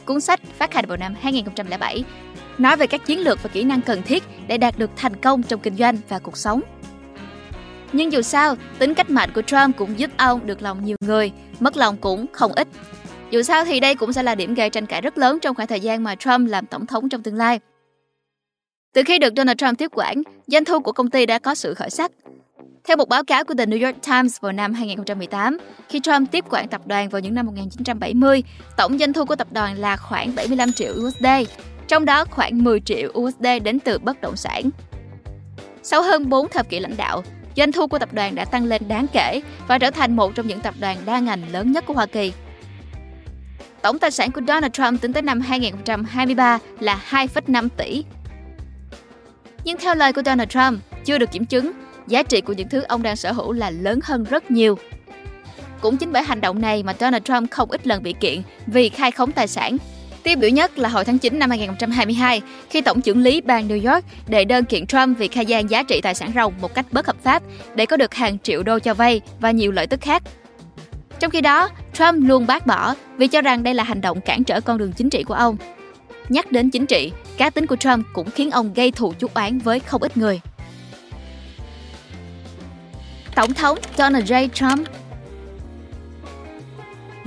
Cuốn 0.05 0.21
sách 0.21 0.41
phát 0.59 0.75
hành 0.75 0.85
vào 0.89 0.97
năm 0.97 1.15
2007 1.21 2.05
nói 2.59 2.77
về 2.77 2.87
các 2.87 3.07
chiến 3.07 3.21
lược 3.21 3.43
và 3.43 3.51
kỹ 3.53 3.65
năng 3.65 3.83
cần 3.83 4.03
thiết 4.03 4.23
để 4.47 4.59
đạt 4.59 4.79
được 4.79 4.91
thành 4.97 5.17
công 5.17 5.43
trong 5.43 5.61
kinh 5.61 5.77
doanh 5.77 5.97
và 6.09 6.19
cuộc 6.19 6.37
sống. 6.37 6.61
Nhưng 7.93 8.13
dù 8.13 8.23
sao, 8.23 8.57
tính 8.79 8.95
cách 8.95 9.11
mạnh 9.11 9.31
của 9.35 9.43
Trump 9.43 9.77
cũng 9.77 9.99
giúp 9.99 10.11
ông 10.17 10.47
được 10.47 10.63
lòng 10.63 10.85
nhiều 10.85 10.97
người, 11.01 11.33
mất 11.61 11.77
lòng 11.77 11.97
cũng 11.97 12.27
không 12.33 12.53
ít. 12.53 12.69
Dù 13.33 13.43
sao 13.43 13.65
thì 13.65 13.81
đây 13.81 13.95
cũng 13.95 14.13
sẽ 14.13 14.23
là 14.23 14.35
điểm 14.35 14.55
gây 14.55 14.71
tranh 14.71 14.87
cãi 14.87 15.01
rất 15.01 15.19
lớn 15.19 15.39
trong 15.43 15.55
khoảng 15.55 15.69
thời 15.69 15.81
gian 15.81 16.05
mà 16.05 16.15
Trump 16.15 16.49
làm 16.49 16.67
tổng 16.67 16.87
thống 16.87 17.09
trong 17.09 17.23
tương 17.23 17.37
lai. 17.37 17.61
Từ 18.95 19.03
khi 19.07 19.19
được 19.19 19.33
Donald 19.37 19.59
Trump 19.59 19.79
tiếp 19.79 19.91
quản, 19.95 20.23
doanh 20.47 20.65
thu 20.65 20.81
của 20.81 20.93
công 20.93 21.11
ty 21.11 21.27
đã 21.27 21.39
có 21.39 21.55
sự 21.55 21.75
khởi 21.75 21.91
sắc. 21.91 22.13
Theo 22.85 22.97
một 22.97 23.09
báo 23.09 23.25
cáo 23.25 23.45
của 23.45 23.55
The 23.59 23.67
New 23.67 23.87
York 23.87 23.97
Times 24.07 24.41
vào 24.41 24.53
năm 24.53 24.75
2018, 24.75 25.59
khi 25.89 26.01
Trump 26.01 26.31
tiếp 26.31 26.45
quản 26.51 26.69
tập 26.69 26.87
đoàn 26.87 27.09
vào 27.09 27.21
những 27.21 27.35
năm 27.35 27.47
1970, 27.47 28.43
tổng 28.77 28.99
doanh 28.99 29.13
thu 29.13 29.25
của 29.25 29.37
tập 29.37 29.49
đoàn 29.51 29.79
là 29.79 29.97
khoảng 29.97 30.35
75 30.35 30.73
triệu 30.73 30.93
USD, 30.93 31.27
trong 31.89 32.05
đó 32.05 32.25
khoảng 32.25 32.65
10 32.65 32.81
triệu 32.81 33.13
USD 33.19 33.47
đến 33.63 33.81
từ 33.81 33.99
bất 33.99 34.21
động 34.21 34.37
sản. 34.37 34.71
Sau 35.83 36.03
hơn 36.03 36.29
4 36.29 36.49
thập 36.49 36.69
kỷ 36.69 36.81
lãnh 36.81 36.97
đạo, 36.97 37.23
doanh 37.57 37.73
thu 37.73 37.87
của 37.87 37.99
tập 37.99 38.13
đoàn 38.13 38.35
đã 38.35 38.45
tăng 38.45 38.65
lên 38.65 38.83
đáng 38.89 39.07
kể 39.13 39.43
và 39.69 39.79
trở 39.79 39.91
thành 39.91 40.17
một 40.17 40.35
trong 40.35 40.47
những 40.47 40.61
tập 40.61 40.75
đoàn 40.81 40.97
đa 41.07 41.19
ngành 41.19 41.53
lớn 41.53 41.73
nhất 41.73 41.85
của 41.87 41.95
Hoa 41.95 42.07
Kỳ. 42.07 42.33
Tổng 43.83 43.99
tài 43.99 44.11
sản 44.11 44.33
của 44.33 44.41
Donald 44.49 44.73
Trump 44.73 45.01
tính 45.01 45.13
tới 45.13 45.23
năm 45.23 45.41
2023 45.41 46.59
là 46.81 47.01
2,5 47.11 47.69
tỷ. 47.77 48.05
Nhưng 49.65 49.79
theo 49.79 49.95
lời 49.95 50.13
của 50.13 50.23
Donald 50.27 50.51
Trump, 50.51 50.81
chưa 51.05 51.19
được 51.19 51.33
kiểm 51.33 51.45
chứng, 51.45 51.73
giá 52.07 52.23
trị 52.23 52.41
của 52.41 52.53
những 52.53 52.69
thứ 52.69 52.81
ông 52.81 53.03
đang 53.03 53.17
sở 53.17 53.33
hữu 53.33 53.53
là 53.53 53.71
lớn 53.71 54.01
hơn 54.03 54.25
rất 54.25 54.51
nhiều. 54.51 54.79
cũng 55.81 55.97
chính 55.97 56.13
bởi 56.13 56.23
hành 56.23 56.41
động 56.41 56.61
này 56.61 56.83
mà 56.83 56.95
Donald 57.01 57.25
Trump 57.25 57.51
không 57.51 57.71
ít 57.71 57.87
lần 57.87 58.03
bị 58.03 58.13
kiện 58.13 58.43
vì 58.67 58.89
khai 58.89 59.11
khống 59.11 59.33
tài 59.33 59.49
sản. 59.49 59.77
Tiêu 60.23 60.37
biểu 60.37 60.51
nhất 60.51 60.79
là 60.79 60.89
hồi 60.89 61.05
tháng 61.05 61.19
9 61.19 61.39
năm 61.39 61.51
2022, 61.51 62.43
khi 62.71 62.81
Tổng 62.81 63.01
trưởng 63.01 63.23
lý 63.23 63.41
bang 63.41 63.69
New 63.69 63.93
York 63.93 64.05
đệ 64.29 64.45
đơn 64.45 64.65
kiện 64.65 64.87
Trump 64.87 65.19
vì 65.19 65.29
khai 65.29 65.47
gian 65.47 65.71
giá 65.71 65.83
trị 65.83 66.01
tài 66.01 66.15
sản 66.15 66.33
ròng 66.35 66.55
một 66.61 66.75
cách 66.75 66.87
bất 66.93 67.07
hợp 67.07 67.17
pháp 67.23 67.43
để 67.75 67.87
có 67.87 67.97
được 67.97 68.15
hàng 68.15 68.39
triệu 68.39 68.63
đô 68.63 68.79
cho 68.79 68.95
vay 68.95 69.21
và 69.41 69.51
nhiều 69.51 69.73
lợi 69.73 69.87
tức 69.87 70.01
khác. 70.01 70.23
Trong 71.23 71.31
khi 71.31 71.41
đó, 71.41 71.69
Trump 71.93 72.29
luôn 72.29 72.47
bác 72.47 72.67
bỏ 72.67 72.95
vì 73.17 73.27
cho 73.27 73.43
rằng 73.43 73.63
đây 73.63 73.75
là 73.75 73.85
hành 73.85 74.01
động 74.01 74.21
cản 74.21 74.45
trở 74.45 74.61
con 74.61 74.79
đường 74.79 74.93
chính 74.93 75.11
trị 75.11 75.23
của 75.23 75.35
ông. 75.35 75.57
Nhắc 76.29 76.53
đến 76.53 76.71
chính 76.71 76.87
trị, 76.87 77.13
cá 77.37 77.51
tính 77.51 77.67
của 77.67 77.77
Trump 77.77 78.07
cũng 78.13 78.31
khiến 78.31 78.51
ông 78.51 78.73
gây 78.75 78.91
thù 78.91 79.15
chuốc 79.19 79.35
oán 79.35 79.59
với 79.59 79.81
không 79.81 80.03
ít 80.03 80.17
người. 80.17 80.41
Tổng 83.35 83.55
thống 83.55 83.79
Donald 83.97 84.33
J. 84.33 84.49
Trump 84.49 84.89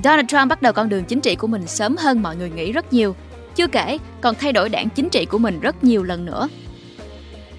Donald 0.04 0.28
Trump 0.28 0.48
bắt 0.50 0.62
đầu 0.62 0.74
con 0.74 0.90
đường 0.90 1.06
chính 1.06 1.22
trị 1.22 1.36
của 1.36 1.48
mình 1.48 1.68
sớm 1.68 1.96
hơn 1.98 2.22
mọi 2.22 2.36
người 2.36 2.50
nghĩ 2.50 2.72
rất 2.72 2.94
nhiều. 2.94 3.16
Chưa 3.56 3.68
kể, 3.68 3.98
còn 4.22 4.36
thay 4.36 4.54
đổi 4.54 4.70
đảng 4.70 4.90
chính 4.90 5.10
trị 5.10 5.26
của 5.26 5.38
mình 5.38 5.60
rất 5.60 5.84
nhiều 5.84 6.04
lần 6.04 6.26
nữa. 6.26 6.48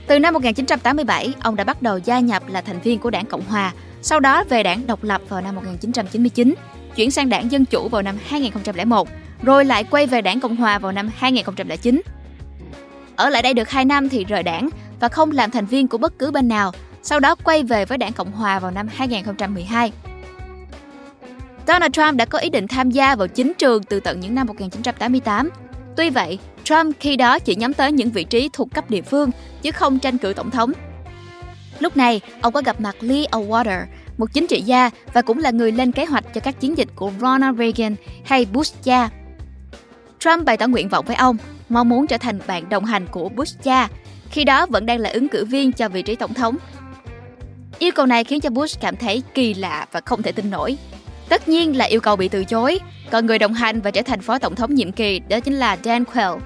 Từ 0.07 0.19
năm 0.19 0.35
1987, 0.35 1.35
ông 1.41 1.57
đã 1.57 1.65
bắt 1.65 1.83
đầu 1.83 1.99
gia 1.99 2.21
nhập 2.21 2.43
là 2.49 2.61
thành 2.61 2.81
viên 2.81 2.99
của 2.99 3.11
đảng 3.11 3.27
Cộng 3.27 3.45
Hòa, 3.45 3.73
sau 4.03 4.21
đó 4.21 4.45
về 4.49 4.63
đảng 4.63 4.87
độc 4.87 5.05
lập 5.05 5.21
vào 5.29 5.41
năm 5.41 5.55
1999, 5.55 6.55
chuyển 6.97 7.11
sang 7.11 7.29
đảng 7.29 7.53
Dân 7.53 7.65
Chủ 7.65 7.89
vào 7.89 8.03
năm 8.03 8.19
2001, 8.27 9.09
rồi 9.43 9.65
lại 9.65 9.85
quay 9.85 10.07
về 10.07 10.23
đảng 10.23 10.41
Cộng 10.41 10.57
Hòa 10.57 10.79
vào 10.79 10.93
năm 10.93 11.11
2009. 11.17 12.03
Ở 13.17 13.31
lại 13.31 13.43
đây 13.43 13.55
được 13.55 13.71
2 13.71 13.85
năm 13.85 14.09
thì 14.09 14.25
rời 14.25 14.43
đảng 14.43 14.69
và 15.01 15.09
không 15.09 15.31
làm 15.31 15.51
thành 15.51 15.67
viên 15.67 15.89
của 15.89 15.99
bất 15.99 16.19
cứ 16.19 16.31
bên 16.31 16.49
nào, 16.49 16.73
sau 17.03 17.21
đó 17.21 17.35
quay 17.35 17.63
về 17.63 17.85
với 17.85 17.99
đảng 17.99 18.13
Cộng 18.13 18.33
Hòa 18.33 18.59
vào 18.59 18.71
năm 18.71 18.89
2012. 18.95 19.93
Donald 21.67 21.93
Trump 21.93 22.15
đã 22.17 22.25
có 22.25 22.39
ý 22.39 22.51
định 22.51 22.69
tham 22.69 22.91
gia 22.91 23.17
vào 23.17 23.29
chính 23.29 23.53
trường 23.59 23.83
từ 23.83 24.01
tận 24.01 24.21
những 24.21 24.35
năm 24.35 24.47
1988. 24.47 25.51
Tuy 25.97 26.11
vậy, 26.11 26.39
Trump 26.65 26.97
khi 27.01 27.17
đó 27.17 27.39
chỉ 27.39 27.55
nhắm 27.55 27.75
tới 27.75 27.93
những 27.93 28.11
vị 28.11 28.25
trí 28.25 28.51
thuộc 28.53 28.75
cấp 28.75 28.91
địa 28.91 29.03
phương, 29.03 29.31
chứ 29.63 29.71
không 29.71 29.99
tranh 29.99 30.19
cử 30.19 30.33
tổng 30.33 30.51
thống. 30.51 30.73
Lúc 31.79 31.97
này, 31.97 32.21
ông 32.41 32.53
có 32.53 32.63
gặp 32.65 32.81
mặt 32.81 32.97
Lee 33.01 33.25
Atwater, 33.25 33.85
một 34.19 34.33
chính 34.33 34.47
trị 34.47 34.61
gia 34.61 34.91
và 35.13 35.23
cũng 35.23 35.39
là 35.39 35.51
người 35.51 35.73
lên 35.73 35.93
kế 35.93 36.05
hoạch 36.05 36.35
cho 36.35 36.41
các 36.41 36.61
chiến 36.61 36.79
dịch 36.79 36.89
của 36.95 37.11
Ronald 37.21 37.59
Reagan 37.59 37.97
hay 38.25 38.47
Bush 38.53 38.83
cha. 38.83 39.11
Trump 40.19 40.45
bày 40.45 40.57
tỏ 40.57 40.67
nguyện 40.67 40.89
vọng 40.89 41.05
với 41.05 41.17
ông, 41.17 41.37
mong 41.69 41.89
muốn 41.89 42.07
trở 42.07 42.19
thành 42.19 42.39
bạn 42.47 42.69
đồng 42.69 42.85
hành 42.85 43.07
của 43.07 43.29
Bush 43.29 43.63
cha, 43.63 43.89
khi 44.31 44.45
đó 44.45 44.67
vẫn 44.67 44.87
đang 44.87 44.99
là 44.99 45.11
ứng 45.11 45.29
cử 45.29 45.45
viên 45.45 45.73
cho 45.73 45.89
vị 45.89 46.03
trí 46.03 46.15
tổng 46.15 46.35
thống. 46.35 46.57
Yêu 47.79 47.91
cầu 47.95 48.07
này 48.07 48.25
khiến 48.25 48.41
cho 48.41 48.51
Bush 48.51 48.81
cảm 48.81 48.97
thấy 48.97 49.23
kỳ 49.35 49.55
lạ 49.55 49.87
và 49.93 50.01
không 50.01 50.23
thể 50.23 50.33
tin 50.33 50.51
nổi. 50.51 50.77
Tất 51.29 51.49
nhiên 51.49 51.77
là 51.77 51.85
yêu 51.85 52.01
cầu 52.01 52.17
bị 52.17 52.29
từ 52.29 52.45
chối, 52.45 52.79
còn 53.11 53.27
người 53.27 53.39
đồng 53.39 53.55
hành 53.55 53.81
và 53.81 53.91
trở 53.91 54.03
thành 54.03 54.21
phó 54.21 54.39
tổng 54.39 54.55
thống 54.55 54.75
nhiệm 54.75 54.93
kỳ 54.93 55.19
đó 55.29 55.41
chính 55.41 55.55
là 55.55 55.77
Dan 55.85 56.05
Quayle. 56.05 56.41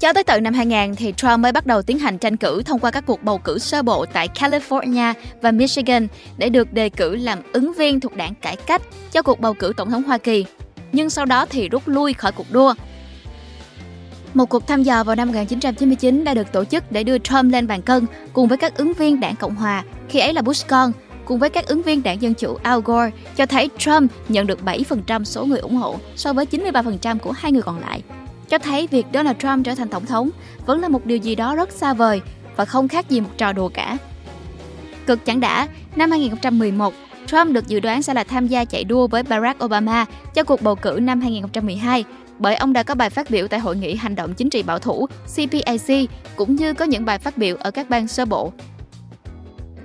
Cho 0.00 0.12
tới 0.12 0.24
tận 0.24 0.42
năm 0.42 0.54
2000 0.54 0.94
thì 0.96 1.14
Trump 1.16 1.38
mới 1.38 1.52
bắt 1.52 1.66
đầu 1.66 1.82
tiến 1.82 1.98
hành 1.98 2.18
tranh 2.18 2.36
cử 2.36 2.62
thông 2.62 2.80
qua 2.80 2.90
các 2.90 3.04
cuộc 3.06 3.22
bầu 3.22 3.38
cử 3.38 3.58
sơ 3.58 3.82
bộ 3.82 4.06
tại 4.06 4.28
California 4.34 5.14
và 5.42 5.50
Michigan 5.50 6.06
để 6.38 6.48
được 6.48 6.72
đề 6.72 6.88
cử 6.88 7.16
làm 7.16 7.38
ứng 7.52 7.72
viên 7.72 8.00
thuộc 8.00 8.16
đảng 8.16 8.34
cải 8.34 8.56
cách 8.56 8.82
cho 9.12 9.22
cuộc 9.22 9.40
bầu 9.40 9.54
cử 9.54 9.72
tổng 9.76 9.90
thống 9.90 10.02
Hoa 10.02 10.18
Kỳ. 10.18 10.44
Nhưng 10.92 11.10
sau 11.10 11.24
đó 11.24 11.46
thì 11.50 11.68
rút 11.68 11.88
lui 11.88 12.12
khỏi 12.12 12.32
cuộc 12.32 12.46
đua. 12.50 12.74
Một 14.34 14.48
cuộc 14.48 14.66
thăm 14.66 14.82
dò 14.82 15.04
vào 15.04 15.16
năm 15.16 15.28
1999 15.28 16.24
đã 16.24 16.34
được 16.34 16.52
tổ 16.52 16.64
chức 16.64 16.92
để 16.92 17.04
đưa 17.04 17.18
Trump 17.18 17.52
lên 17.52 17.66
bàn 17.66 17.82
cân 17.82 18.06
cùng 18.32 18.48
với 18.48 18.58
các 18.58 18.76
ứng 18.76 18.92
viên 18.92 19.20
đảng 19.20 19.36
Cộng 19.36 19.54
Hòa, 19.54 19.84
khi 20.08 20.18
ấy 20.18 20.32
là 20.32 20.42
Bush 20.42 20.68
con, 20.68 20.92
cùng 21.32 21.38
với 21.38 21.50
các 21.50 21.66
ứng 21.66 21.82
viên 21.82 22.02
đảng 22.02 22.22
Dân 22.22 22.34
Chủ 22.34 22.58
Al 22.62 22.80
Gore 22.84 23.10
cho 23.36 23.46
thấy 23.46 23.70
Trump 23.78 24.12
nhận 24.28 24.46
được 24.46 24.58
7% 24.64 25.24
số 25.24 25.44
người 25.44 25.58
ủng 25.58 25.76
hộ 25.76 25.96
so 26.16 26.32
với 26.32 26.46
93% 26.50 27.18
của 27.18 27.32
hai 27.32 27.52
người 27.52 27.62
còn 27.62 27.80
lại. 27.80 28.02
Cho 28.48 28.58
thấy 28.58 28.86
việc 28.86 29.06
Donald 29.14 29.36
Trump 29.38 29.64
trở 29.64 29.74
thành 29.74 29.88
tổng 29.88 30.06
thống 30.06 30.30
vẫn 30.66 30.80
là 30.80 30.88
một 30.88 31.06
điều 31.06 31.18
gì 31.18 31.34
đó 31.34 31.54
rất 31.54 31.70
xa 31.72 31.94
vời 31.94 32.20
và 32.56 32.64
không 32.64 32.88
khác 32.88 33.10
gì 33.10 33.20
một 33.20 33.28
trò 33.38 33.52
đùa 33.52 33.68
cả. 33.68 33.96
Cực 35.06 35.24
chẳng 35.24 35.40
đã, 35.40 35.68
năm 35.96 36.10
2011, 36.10 36.94
Trump 37.26 37.52
được 37.52 37.68
dự 37.68 37.80
đoán 37.80 38.02
sẽ 38.02 38.14
là 38.14 38.24
tham 38.24 38.46
gia 38.46 38.64
chạy 38.64 38.84
đua 38.84 39.06
với 39.06 39.22
Barack 39.22 39.64
Obama 39.64 40.06
cho 40.34 40.44
cuộc 40.44 40.62
bầu 40.62 40.74
cử 40.74 40.98
năm 41.02 41.20
2012 41.20 42.04
bởi 42.38 42.54
ông 42.54 42.72
đã 42.72 42.82
có 42.82 42.94
bài 42.94 43.10
phát 43.10 43.30
biểu 43.30 43.48
tại 43.48 43.60
hội 43.60 43.76
nghị 43.76 43.94
hành 43.94 44.14
động 44.14 44.34
chính 44.34 44.50
trị 44.50 44.62
bảo 44.62 44.78
thủ 44.78 45.06
CPAC 45.34 46.10
cũng 46.36 46.56
như 46.56 46.74
có 46.74 46.84
những 46.84 47.04
bài 47.04 47.18
phát 47.18 47.38
biểu 47.38 47.56
ở 47.56 47.70
các 47.70 47.90
bang 47.90 48.08
sơ 48.08 48.24
bộ 48.24 48.52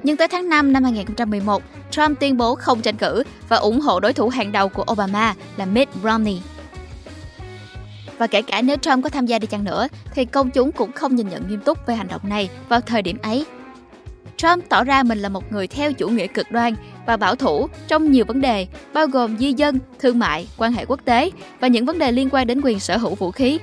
nhưng 0.07 0.17
tới 0.17 0.27
tháng 0.27 0.49
5 0.49 0.73
năm 0.73 0.83
2011, 0.83 1.63
Trump 1.91 2.19
tuyên 2.19 2.37
bố 2.37 2.55
không 2.55 2.81
tranh 2.81 2.97
cử 2.97 3.23
và 3.49 3.57
ủng 3.57 3.79
hộ 3.79 3.99
đối 3.99 4.13
thủ 4.13 4.29
hàng 4.29 4.51
đầu 4.51 4.69
của 4.69 4.85
Obama 4.91 5.33
là 5.57 5.65
Mitt 5.65 5.89
Romney. 6.03 6.39
Và 8.17 8.27
kể 8.27 8.41
cả 8.41 8.61
nếu 8.61 8.77
Trump 8.77 9.03
có 9.03 9.09
tham 9.09 9.25
gia 9.25 9.39
đi 9.39 9.47
chăng 9.47 9.63
nữa, 9.63 9.87
thì 10.13 10.25
công 10.25 10.49
chúng 10.49 10.71
cũng 10.71 10.91
không 10.91 11.15
nhìn 11.15 11.29
nhận 11.29 11.47
nghiêm 11.47 11.61
túc 11.61 11.77
về 11.87 11.95
hành 11.95 12.07
động 12.07 12.21
này 12.23 12.49
vào 12.69 12.81
thời 12.81 13.01
điểm 13.01 13.17
ấy. 13.23 13.45
Trump 14.37 14.69
tỏ 14.69 14.83
ra 14.83 15.03
mình 15.03 15.19
là 15.19 15.29
một 15.29 15.51
người 15.51 15.67
theo 15.67 15.93
chủ 15.93 16.09
nghĩa 16.09 16.27
cực 16.27 16.51
đoan 16.51 16.75
và 17.05 17.17
bảo 17.17 17.35
thủ 17.35 17.67
trong 17.87 18.11
nhiều 18.11 18.25
vấn 18.25 18.41
đề, 18.41 18.67
bao 18.93 19.07
gồm 19.07 19.37
di 19.37 19.53
dân, 19.53 19.79
thương 19.99 20.19
mại, 20.19 20.47
quan 20.57 20.73
hệ 20.73 20.85
quốc 20.85 20.99
tế 21.05 21.31
và 21.59 21.67
những 21.67 21.85
vấn 21.85 21.99
đề 21.99 22.11
liên 22.11 22.29
quan 22.31 22.47
đến 22.47 22.61
quyền 22.63 22.79
sở 22.79 22.97
hữu 22.97 23.15
vũ 23.15 23.31
khí. 23.31 23.59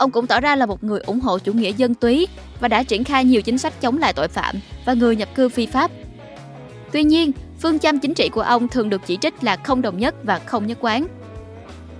Ông 0.00 0.10
cũng 0.10 0.26
tỏ 0.26 0.40
ra 0.40 0.56
là 0.56 0.66
một 0.66 0.84
người 0.84 1.00
ủng 1.00 1.20
hộ 1.20 1.38
chủ 1.38 1.52
nghĩa 1.52 1.72
dân 1.72 1.94
túy 1.94 2.28
và 2.60 2.68
đã 2.68 2.82
triển 2.82 3.04
khai 3.04 3.24
nhiều 3.24 3.42
chính 3.42 3.58
sách 3.58 3.80
chống 3.80 3.98
lại 3.98 4.12
tội 4.12 4.28
phạm 4.28 4.56
và 4.84 4.94
người 4.94 5.16
nhập 5.16 5.28
cư 5.34 5.48
phi 5.48 5.66
pháp. 5.66 5.90
Tuy 6.92 7.02
nhiên, 7.02 7.32
phương 7.60 7.78
châm 7.78 7.98
chính 7.98 8.14
trị 8.14 8.28
của 8.28 8.40
ông 8.40 8.68
thường 8.68 8.90
được 8.90 9.00
chỉ 9.06 9.18
trích 9.20 9.44
là 9.44 9.56
không 9.56 9.82
đồng 9.82 9.98
nhất 9.98 10.14
và 10.22 10.38
không 10.38 10.66
nhất 10.66 10.78
quán. 10.80 11.06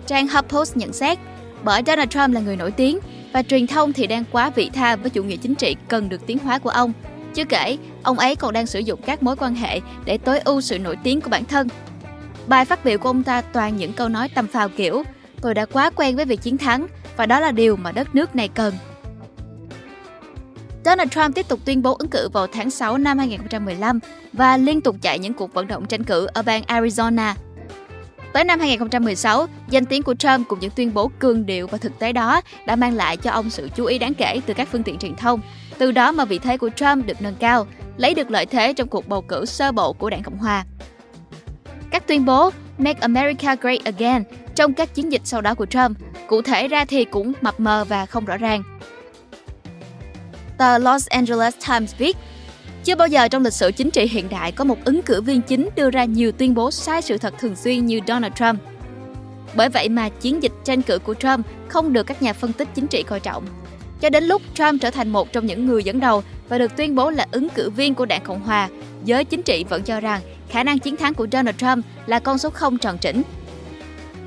Trang 0.07 0.26
HuffPost 0.26 0.73
nhận 0.75 0.92
xét, 0.92 1.19
bởi 1.64 1.83
Donald 1.87 2.11
Trump 2.11 2.35
là 2.35 2.40
người 2.40 2.57
nổi 2.57 2.71
tiếng 2.71 2.99
và 3.33 3.42
truyền 3.42 3.66
thông 3.66 3.92
thì 3.92 4.07
đang 4.07 4.25
quá 4.33 4.50
vị 4.50 4.71
tha 4.75 4.97
với 4.97 5.11
chủ 5.11 5.23
nghĩa 5.23 5.37
chính 5.37 5.54
trị 5.54 5.76
cần 5.88 6.09
được 6.09 6.26
tiến 6.26 6.38
hóa 6.38 6.59
của 6.59 6.71
ông. 6.71 6.92
Chưa 7.35 7.45
kể, 7.45 7.76
ông 8.02 8.19
ấy 8.19 8.37
còn 8.37 8.52
đang 8.52 8.66
sử 8.66 8.78
dụng 8.78 9.00
các 9.07 9.23
mối 9.23 9.37
quan 9.37 9.54
hệ 9.54 9.80
để 10.04 10.19
tối 10.19 10.38
ưu 10.38 10.61
sự 10.61 10.78
nổi 10.78 10.97
tiếng 11.04 11.21
của 11.21 11.30
bản 11.30 11.45
thân. 11.45 11.69
Bài 12.47 12.64
phát 12.64 12.85
biểu 12.85 12.99
của 12.99 13.09
ông 13.09 13.23
ta 13.23 13.40
toàn 13.40 13.76
những 13.76 13.92
câu 13.92 14.09
nói 14.09 14.28
tầm 14.35 14.47
phào 14.47 14.69
kiểu 14.69 15.02
Tôi 15.40 15.54
đã 15.54 15.66
quá 15.66 15.90
quen 15.90 16.16
với 16.16 16.25
việc 16.25 16.42
chiến 16.42 16.59
thắng 16.59 16.87
và 17.21 17.27
đó 17.27 17.41
là 17.41 17.53
điều 17.53 17.77
mà 17.77 17.93
đất 17.93 18.15
nước 18.15 18.37
này 18.37 18.49
cần. 18.49 18.75
Donald 20.85 21.11
Trump 21.11 21.35
tiếp 21.35 21.49
tục 21.49 21.61
tuyên 21.65 21.83
bố 21.83 21.97
ứng 21.99 22.09
cử 22.09 22.29
vào 22.33 22.47
tháng 22.47 22.71
6 22.71 22.99
năm 22.99 23.19
2015 23.19 23.99
và 24.33 24.57
liên 24.57 24.81
tục 24.81 24.97
chạy 25.03 25.19
những 25.19 25.35
cuộc 25.35 25.55
vận 25.55 25.67
động 25.67 25.87
tranh 25.87 26.05
cử 26.05 26.27
ở 26.27 26.43
bang 26.43 26.62
Arizona. 26.62 27.35
Tới 28.33 28.45
năm 28.45 28.61
2016, 28.61 29.47
danh 29.71 29.87
tiếng 29.87 30.03
của 30.03 30.15
Trump 30.15 30.49
cùng 30.49 30.61
những 30.61 30.71
tuyên 30.71 30.95
bố 30.95 31.11
cường 31.19 31.47
điệu 31.47 31.67
và 31.67 31.79
thực 31.79 31.99
tế 31.99 32.12
đó 32.12 32.41
đã 32.67 32.77
mang 32.77 32.95
lại 32.95 33.17
cho 33.17 33.31
ông 33.31 33.50
sự 33.50 33.69
chú 33.77 33.85
ý 33.85 33.99
đáng 33.99 34.15
kể 34.15 34.41
từ 34.47 34.55
các 34.55 34.69
phương 34.73 34.83
tiện 34.83 34.99
truyền 34.99 35.17
thông. 35.17 35.41
Từ 35.79 35.93
đó 35.93 36.12
mà 36.12 36.25
vị 36.25 36.39
thế 36.39 36.57
của 36.57 36.71
Trump 36.77 37.07
được 37.07 37.23
nâng 37.23 37.37
cao, 37.41 37.67
lấy 37.97 38.15
được 38.15 38.31
lợi 38.31 38.47
thế 38.47 38.73
trong 38.73 38.89
cuộc 38.89 39.09
bầu 39.09 39.23
cử 39.23 39.45
sơ 39.45 39.73
bộ 39.73 39.93
của 39.93 40.11
đảng 40.11 40.23
Cộng 40.23 40.39
hòa. 40.39 40.65
Các 41.91 42.07
tuyên 42.07 42.25
bố 42.25 42.50
Make 42.79 43.00
America 43.00 43.55
Great 43.55 43.85
Again 43.85 44.23
trong 44.61 44.75
các 44.75 44.95
chiến 44.95 45.12
dịch 45.12 45.23
sau 45.25 45.40
đó 45.40 45.55
của 45.55 45.67
Trump, 45.67 45.97
cụ 46.26 46.43
thể 46.43 46.69
ra 46.69 46.85
thì 46.85 47.05
cũng 47.05 47.33
mập 47.40 47.61
mờ 47.61 47.85
và 47.85 48.07
không 48.07 48.25
rõ 48.25 48.37
ràng. 48.37 48.62
Tờ 50.59 50.79
Los 50.79 51.07
Angeles 51.07 51.55
Times 51.69 51.95
viết, 51.99 52.17
chưa 52.85 52.95
bao 52.95 53.09
giờ 53.09 53.29
trong 53.29 53.45
lịch 53.45 53.52
sử 53.52 53.73
chính 53.73 53.90
trị 53.90 54.07
hiện 54.07 54.29
đại 54.29 54.52
có 54.52 54.64
một 54.64 54.76
ứng 54.85 55.02
cử 55.02 55.23
viên 55.23 55.43
chính 55.43 55.69
đưa 55.76 55.90
ra 55.90 56.05
nhiều 56.05 56.33
tuyên 56.33 56.55
bố 56.55 56.71
sai 56.71 57.02
sự 57.02 57.19
thật 57.19 57.35
thường 57.38 57.57
xuyên 57.57 57.87
như 57.87 58.00
Donald 58.07 58.35
Trump. 58.35 58.61
Bởi 59.55 59.69
vậy 59.69 59.88
mà 59.88 60.09
chiến 60.09 60.43
dịch 60.43 60.52
tranh 60.64 60.83
cử 60.83 60.99
của 60.99 61.14
Trump 61.14 61.47
không 61.69 61.93
được 61.93 62.02
các 62.02 62.23
nhà 62.23 62.33
phân 62.33 62.52
tích 62.52 62.69
chính 62.75 62.87
trị 62.87 63.02
coi 63.02 63.21
trọng. 63.21 63.47
Cho 64.00 64.11
đến 64.11 64.25
lúc 64.25 64.43
Trump 64.55 64.83
trở 64.83 64.90
thành 64.90 65.09
một 65.09 65.33
trong 65.33 65.47
những 65.47 65.67
người 65.67 65.85
dẫn 65.85 66.00
đầu 66.00 66.23
và 66.49 66.59
được 66.59 66.76
tuyên 66.76 66.95
bố 66.95 67.11
là 67.11 67.26
ứng 67.33 67.49
cử 67.49 67.71
viên 67.71 67.95
của 67.95 68.07
đảng 68.07 68.23
Cộng 68.25 68.40
hòa, 68.40 68.69
giới 69.05 69.25
chính 69.25 69.43
trị 69.43 69.64
vẫn 69.69 69.83
cho 69.83 70.00
rằng 70.00 70.21
khả 70.49 70.62
năng 70.62 70.79
chiến 70.79 70.97
thắng 70.97 71.14
của 71.14 71.26
Donald 71.33 71.57
Trump 71.57 71.85
là 72.07 72.19
con 72.19 72.38
số 72.38 72.50
không 72.50 72.79
tròn 72.79 72.99
chỉnh. 72.99 73.23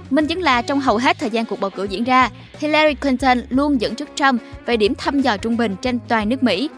Minh 0.09 0.27
chứng 0.27 0.41
là 0.41 0.61
trong 0.61 0.79
hầu 0.79 0.97
hết 0.97 1.19
thời 1.19 1.29
gian 1.29 1.45
cuộc 1.45 1.59
bầu 1.59 1.69
cử 1.69 1.83
diễn 1.83 2.03
ra, 2.03 2.29
Hillary 2.59 2.95
Clinton 2.95 3.41
luôn 3.49 3.81
dẫn 3.81 3.95
trước 3.95 4.09
Trump 4.15 4.41
về 4.65 4.77
điểm 4.77 4.95
thăm 4.95 5.21
dò 5.21 5.37
trung 5.37 5.57
bình 5.57 5.75
trên 5.81 5.99
toàn 6.07 6.29
nước 6.29 6.43
Mỹ. 6.43 6.69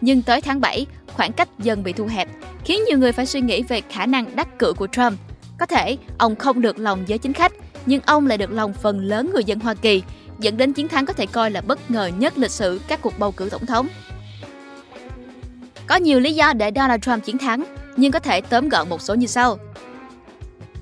Nhưng 0.00 0.22
tới 0.22 0.40
tháng 0.40 0.60
7, 0.60 0.86
khoảng 1.06 1.32
cách 1.32 1.48
dần 1.58 1.82
bị 1.82 1.92
thu 1.92 2.06
hẹp, 2.06 2.28
khiến 2.64 2.80
nhiều 2.88 2.98
người 2.98 3.12
phải 3.12 3.26
suy 3.26 3.40
nghĩ 3.40 3.62
về 3.62 3.82
khả 3.90 4.06
năng 4.06 4.36
đắc 4.36 4.58
cử 4.58 4.72
của 4.76 4.86
Trump. 4.86 5.12
Có 5.58 5.66
thể 5.66 5.96
ông 6.18 6.36
không 6.36 6.60
được 6.60 6.78
lòng 6.78 7.04
giới 7.06 7.18
chính 7.18 7.32
khách, 7.32 7.52
nhưng 7.86 8.00
ông 8.06 8.26
lại 8.26 8.38
được 8.38 8.52
lòng 8.52 8.72
phần 8.72 9.00
lớn 9.00 9.30
người 9.34 9.44
dân 9.44 9.60
Hoa 9.60 9.74
Kỳ, 9.74 10.02
dẫn 10.38 10.56
đến 10.56 10.72
chiến 10.72 10.88
thắng 10.88 11.06
có 11.06 11.12
thể 11.12 11.26
coi 11.26 11.50
là 11.50 11.60
bất 11.60 11.90
ngờ 11.90 12.10
nhất 12.18 12.38
lịch 12.38 12.50
sử 12.50 12.80
các 12.88 13.02
cuộc 13.02 13.18
bầu 13.18 13.32
cử 13.32 13.48
tổng 13.50 13.66
thống. 13.66 13.88
Có 15.86 15.96
nhiều 15.96 16.20
lý 16.20 16.34
do 16.34 16.52
để 16.52 16.70
Donald 16.76 17.02
Trump 17.02 17.24
chiến 17.24 17.38
thắng, 17.38 17.64
nhưng 17.96 18.12
có 18.12 18.18
thể 18.18 18.40
tóm 18.40 18.68
gọn 18.68 18.88
một 18.88 19.02
số 19.02 19.14
như 19.14 19.26
sau. 19.26 19.58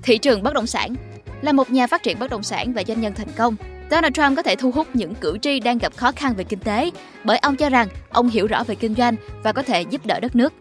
Thị 0.03 0.17
trường 0.17 0.43
bất 0.43 0.53
động 0.53 0.67
sản 0.67 0.95
là 1.41 1.51
một 1.51 1.71
nhà 1.71 1.87
phát 1.87 2.03
triển 2.03 2.19
bất 2.19 2.29
động 2.29 2.43
sản 2.43 2.73
và 2.73 2.83
doanh 2.87 3.01
nhân 3.01 3.13
thành 3.13 3.27
công, 3.35 3.55
Donald 3.91 4.13
Trump 4.13 4.35
có 4.35 4.43
thể 4.43 4.55
thu 4.55 4.71
hút 4.71 4.87
những 4.93 5.15
cử 5.15 5.37
tri 5.41 5.59
đang 5.59 5.77
gặp 5.77 5.95
khó 5.95 6.11
khăn 6.11 6.33
về 6.35 6.43
kinh 6.43 6.59
tế 6.59 6.91
bởi 7.23 7.37
ông 7.37 7.55
cho 7.55 7.69
rằng 7.69 7.87
ông 8.09 8.29
hiểu 8.29 8.47
rõ 8.47 8.63
về 8.63 8.75
kinh 8.75 8.95
doanh 8.95 9.15
và 9.43 9.51
có 9.51 9.63
thể 9.63 9.81
giúp 9.81 10.05
đỡ 10.05 10.19
đất 10.19 10.35
nước. 10.35 10.53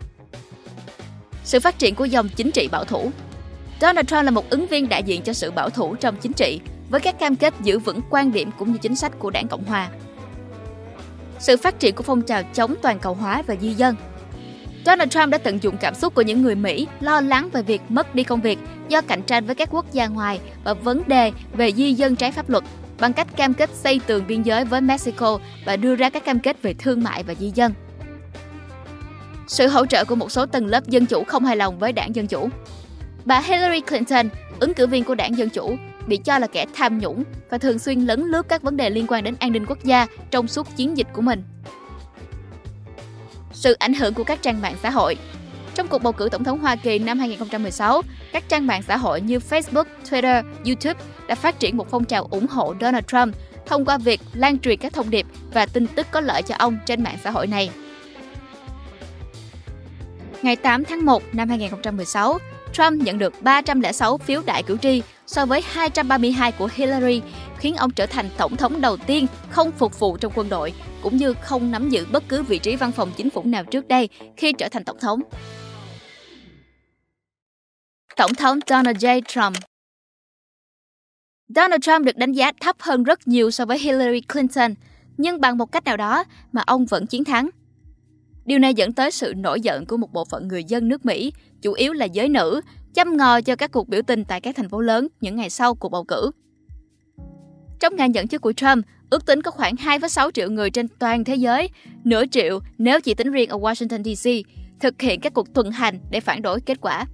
Sự 1.44 1.60
phát 1.60 1.78
triển 1.78 1.94
của 1.94 2.04
dòng 2.04 2.28
chính 2.28 2.50
trị 2.50 2.68
bảo 2.72 2.84
thủ 2.84 3.10
Donald 3.80 4.08
Trump 4.08 4.24
là 4.24 4.30
một 4.30 4.50
ứng 4.50 4.66
viên 4.66 4.88
đại 4.88 5.02
diện 5.02 5.22
cho 5.22 5.32
sự 5.32 5.50
bảo 5.50 5.70
thủ 5.70 5.94
trong 5.94 6.16
chính 6.16 6.32
trị, 6.32 6.60
với 6.90 7.00
các 7.00 7.18
cam 7.18 7.36
kết 7.36 7.54
giữ 7.62 7.78
vững 7.78 8.00
quan 8.10 8.32
điểm 8.32 8.50
cũng 8.58 8.72
như 8.72 8.78
chính 8.78 8.96
sách 8.96 9.12
của 9.18 9.30
đảng 9.30 9.48
Cộng 9.48 9.64
Hòa. 9.64 9.88
Sự 11.38 11.56
phát 11.56 11.78
triển 11.78 11.94
của 11.94 12.02
phong 12.02 12.22
trào 12.22 12.42
chống 12.54 12.74
toàn 12.82 12.98
cầu 12.98 13.14
hóa 13.14 13.42
và 13.46 13.54
di 13.60 13.74
dân 13.74 13.96
Donald 14.86 15.10
Trump 15.10 15.28
đã 15.28 15.38
tận 15.38 15.62
dụng 15.62 15.76
cảm 15.76 15.94
xúc 15.94 16.14
của 16.14 16.22
những 16.22 16.42
người 16.42 16.54
Mỹ 16.54 16.86
lo 17.00 17.20
lắng 17.20 17.50
về 17.52 17.62
việc 17.62 17.82
mất 17.88 18.14
đi 18.14 18.24
công 18.24 18.40
việc 18.40 18.58
do 18.88 19.00
cạnh 19.00 19.22
tranh 19.22 19.46
với 19.46 19.54
các 19.54 19.68
quốc 19.72 19.92
gia 19.92 20.06
ngoài 20.06 20.40
và 20.64 20.74
vấn 20.74 21.02
đề 21.06 21.32
về 21.52 21.72
di 21.72 21.94
dân 21.94 22.16
trái 22.16 22.32
pháp 22.32 22.50
luật 22.50 22.64
bằng 23.00 23.12
cách 23.12 23.36
cam 23.36 23.54
kết 23.54 23.70
xây 23.74 24.00
tường 24.06 24.24
biên 24.26 24.42
giới 24.42 24.64
với 24.64 24.80
Mexico 24.80 25.38
và 25.66 25.76
đưa 25.76 25.94
ra 25.94 26.10
các 26.10 26.24
cam 26.24 26.40
kết 26.40 26.62
về 26.62 26.74
thương 26.74 27.02
mại 27.02 27.22
và 27.22 27.34
di 27.34 27.50
dân. 27.54 27.72
Sự 29.46 29.68
hỗ 29.68 29.86
trợ 29.86 30.04
của 30.04 30.14
một 30.14 30.32
số 30.32 30.46
tầng 30.46 30.66
lớp 30.66 30.86
dân 30.86 31.06
chủ 31.06 31.24
không 31.24 31.44
hài 31.44 31.56
lòng 31.56 31.78
với 31.78 31.92
đảng 31.92 32.14
Dân 32.16 32.26
Chủ. 32.26 32.48
Bà 33.24 33.40
Hillary 33.40 33.80
Clinton, 33.80 34.28
ứng 34.60 34.74
cử 34.74 34.86
viên 34.86 35.04
của 35.04 35.14
đảng 35.14 35.38
Dân 35.38 35.48
Chủ, 35.50 35.76
bị 36.06 36.16
cho 36.16 36.38
là 36.38 36.46
kẻ 36.46 36.66
tham 36.74 36.98
nhũng 36.98 37.24
và 37.50 37.58
thường 37.58 37.78
xuyên 37.78 38.00
lấn 38.00 38.20
lướt 38.20 38.48
các 38.48 38.62
vấn 38.62 38.76
đề 38.76 38.90
liên 38.90 39.06
quan 39.08 39.24
đến 39.24 39.34
an 39.40 39.52
ninh 39.52 39.66
quốc 39.66 39.84
gia 39.84 40.06
trong 40.30 40.48
suốt 40.48 40.76
chiến 40.76 40.96
dịch 40.96 41.06
của 41.12 41.22
mình. 41.22 41.42
Sự 43.60 43.72
ảnh 43.72 43.94
hưởng 43.94 44.14
của 44.14 44.24
các 44.24 44.42
trang 44.42 44.60
mạng 44.60 44.76
xã 44.82 44.90
hội 44.90 45.16
trong 45.74 45.88
cuộc 45.88 46.02
bầu 46.02 46.12
cử 46.12 46.28
tổng 46.32 46.44
thống 46.44 46.58
Hoa 46.58 46.76
Kỳ 46.76 46.98
năm 46.98 47.18
2016, 47.18 48.02
các 48.32 48.48
trang 48.48 48.66
mạng 48.66 48.82
xã 48.82 48.96
hội 48.96 49.20
như 49.20 49.38
Facebook, 49.38 49.84
Twitter, 50.10 50.42
YouTube 50.64 51.00
đã 51.26 51.34
phát 51.34 51.60
triển 51.60 51.76
một 51.76 51.90
phong 51.90 52.04
trào 52.04 52.28
ủng 52.30 52.46
hộ 52.46 52.74
Donald 52.80 53.04
Trump 53.06 53.34
thông 53.66 53.84
qua 53.84 53.98
việc 53.98 54.20
lan 54.32 54.58
truyền 54.58 54.78
các 54.78 54.92
thông 54.92 55.10
điệp 55.10 55.26
và 55.52 55.66
tin 55.66 55.86
tức 55.86 56.06
có 56.10 56.20
lợi 56.20 56.42
cho 56.42 56.54
ông 56.58 56.78
trên 56.86 57.02
mạng 57.02 57.18
xã 57.24 57.30
hội 57.30 57.46
này. 57.46 57.70
Ngày 60.42 60.56
8 60.56 60.84
tháng 60.84 61.04
1 61.04 61.22
năm 61.32 61.48
2016, 61.48 62.38
Trump 62.72 63.02
nhận 63.02 63.18
được 63.18 63.42
306 63.42 64.18
phiếu 64.18 64.42
đại 64.46 64.62
cử 64.62 64.76
tri 64.82 65.02
so 65.26 65.46
với 65.46 65.62
232 65.72 66.52
của 66.52 66.68
Hillary, 66.74 67.22
khiến 67.60 67.76
ông 67.76 67.90
trở 67.90 68.06
thành 68.06 68.28
tổng 68.38 68.56
thống 68.56 68.80
đầu 68.80 68.96
tiên 68.96 69.26
không 69.50 69.72
phục 69.72 69.98
vụ 69.98 70.16
trong 70.16 70.32
quân 70.34 70.48
đội, 70.48 70.72
cũng 71.02 71.16
như 71.16 71.34
không 71.42 71.70
nắm 71.70 71.88
giữ 71.88 72.06
bất 72.12 72.24
cứ 72.28 72.42
vị 72.42 72.58
trí 72.58 72.76
văn 72.76 72.92
phòng 72.92 73.10
chính 73.16 73.30
phủ 73.30 73.42
nào 73.44 73.64
trước 73.64 73.88
đây 73.88 74.08
khi 74.36 74.52
trở 74.52 74.68
thành 74.68 74.84
tổng 74.84 74.98
thống. 75.00 75.20
Tổng 78.16 78.34
thống 78.34 78.58
Donald 78.66 78.96
J. 79.04 79.20
Trump 79.28 79.56
Donald 81.54 81.82
Trump 81.82 82.06
được 82.06 82.16
đánh 82.16 82.32
giá 82.32 82.52
thấp 82.60 82.76
hơn 82.78 83.04
rất 83.04 83.28
nhiều 83.28 83.50
so 83.50 83.64
với 83.64 83.78
Hillary 83.78 84.20
Clinton, 84.20 84.74
nhưng 85.16 85.40
bằng 85.40 85.58
một 85.58 85.72
cách 85.72 85.84
nào 85.84 85.96
đó 85.96 86.24
mà 86.52 86.62
ông 86.66 86.86
vẫn 86.86 87.06
chiến 87.06 87.24
thắng. 87.24 87.50
Điều 88.44 88.58
này 88.58 88.74
dẫn 88.74 88.92
tới 88.92 89.10
sự 89.10 89.34
nổi 89.36 89.60
giận 89.60 89.86
của 89.86 89.96
một 89.96 90.12
bộ 90.12 90.24
phận 90.24 90.48
người 90.48 90.64
dân 90.64 90.88
nước 90.88 91.06
Mỹ, 91.06 91.32
chủ 91.62 91.72
yếu 91.72 91.92
là 91.92 92.04
giới 92.04 92.28
nữ, 92.28 92.60
chăm 92.94 93.16
ngò 93.16 93.40
cho 93.40 93.56
các 93.56 93.72
cuộc 93.72 93.88
biểu 93.88 94.02
tình 94.02 94.24
tại 94.24 94.40
các 94.40 94.56
thành 94.56 94.68
phố 94.68 94.80
lớn 94.80 95.08
những 95.20 95.36
ngày 95.36 95.50
sau 95.50 95.74
cuộc 95.74 95.88
bầu 95.88 96.04
cử. 96.04 96.30
Trong 97.80 97.96
ngày 97.96 98.10
dẫn 98.10 98.28
chức 98.28 98.42
của 98.42 98.52
Trump, 98.52 98.86
ước 99.10 99.26
tính 99.26 99.42
có 99.42 99.50
khoảng 99.50 99.74
2,6 99.74 100.30
triệu 100.30 100.50
người 100.50 100.70
trên 100.70 100.88
toàn 100.88 101.24
thế 101.24 101.34
giới, 101.34 101.68
nửa 102.04 102.26
triệu 102.26 102.60
nếu 102.78 103.00
chỉ 103.00 103.14
tính 103.14 103.32
riêng 103.32 103.48
ở 103.48 103.58
Washington 103.58 104.14
DC, 104.14 104.30
thực 104.80 105.02
hiện 105.02 105.20
các 105.20 105.34
cuộc 105.34 105.54
tuần 105.54 105.70
hành 105.70 105.98
để 106.10 106.20
phản 106.20 106.42
đối 106.42 106.60
kết 106.60 106.80
quả. 106.80 107.06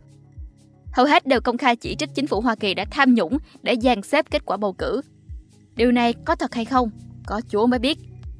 Hầu 0.92 1.06
hết 1.06 1.26
đều 1.26 1.40
công 1.40 1.58
khai 1.58 1.76
chỉ 1.76 1.96
trích 1.98 2.14
chính 2.14 2.26
phủ 2.26 2.40
Hoa 2.40 2.54
Kỳ 2.54 2.74
đã 2.74 2.84
tham 2.90 3.14
nhũng 3.14 3.38
để 3.62 3.76
dàn 3.82 4.02
xếp 4.02 4.26
kết 4.30 4.42
quả 4.44 4.56
bầu 4.56 4.72
cử. 4.72 5.00
Điều 5.76 5.92
này 5.92 6.14
có 6.24 6.36
thật 6.36 6.54
hay 6.54 6.64
không? 6.64 6.90
Có 7.26 7.40
Chúa 7.48 7.66
mới 7.66 7.78
biết. 7.78 7.98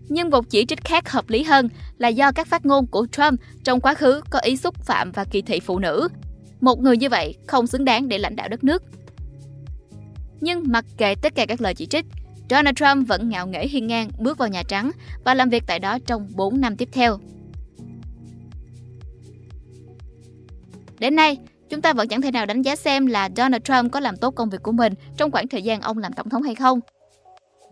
Nhưng 0.08 0.30
một 0.30 0.50
chỉ 0.50 0.64
trích 0.66 0.84
khác 0.84 1.10
hợp 1.10 1.30
lý 1.30 1.42
hơn 1.42 1.68
là 1.98 2.08
do 2.08 2.32
các 2.32 2.46
phát 2.46 2.66
ngôn 2.66 2.86
của 2.86 3.06
Trump 3.12 3.40
trong 3.64 3.80
quá 3.80 3.94
khứ 3.94 4.20
có 4.30 4.38
ý 4.38 4.56
xúc 4.56 4.74
phạm 4.84 5.12
và 5.12 5.24
kỳ 5.24 5.42
thị 5.42 5.60
phụ 5.60 5.78
nữ. 5.78 6.08
Một 6.60 6.80
người 6.80 6.96
như 6.96 7.08
vậy 7.08 7.34
không 7.46 7.66
xứng 7.66 7.84
đáng 7.84 8.08
để 8.08 8.18
lãnh 8.18 8.36
đạo 8.36 8.48
đất 8.48 8.64
nước. 8.64 8.82
Nhưng 10.40 10.62
mặc 10.66 10.84
kệ 10.96 11.14
tất 11.14 11.34
cả 11.34 11.46
các 11.46 11.60
lời 11.60 11.74
chỉ 11.74 11.86
trích, 11.86 12.06
Donald 12.50 12.76
Trump 12.76 13.08
vẫn 13.08 13.28
ngạo 13.28 13.46
nghễ 13.46 13.66
hiên 13.68 13.86
ngang 13.86 14.10
bước 14.18 14.38
vào 14.38 14.48
Nhà 14.48 14.62
Trắng 14.62 14.90
và 15.24 15.34
làm 15.34 15.48
việc 15.48 15.62
tại 15.66 15.78
đó 15.78 15.98
trong 16.06 16.28
4 16.34 16.60
năm 16.60 16.76
tiếp 16.76 16.88
theo. 16.92 17.18
Đến 20.98 21.16
nay, 21.16 21.38
chúng 21.68 21.82
ta 21.82 21.92
vẫn 21.92 22.08
chẳng 22.08 22.22
thể 22.22 22.30
nào 22.30 22.46
đánh 22.46 22.62
giá 22.62 22.76
xem 22.76 23.06
là 23.06 23.28
Donald 23.36 23.62
Trump 23.62 23.92
có 23.92 24.00
làm 24.00 24.16
tốt 24.16 24.30
công 24.30 24.50
việc 24.50 24.62
của 24.62 24.72
mình 24.72 24.92
trong 25.16 25.30
khoảng 25.30 25.48
thời 25.48 25.62
gian 25.62 25.80
ông 25.80 25.98
làm 25.98 26.12
tổng 26.12 26.28
thống 26.28 26.42
hay 26.42 26.54
không. 26.54 26.80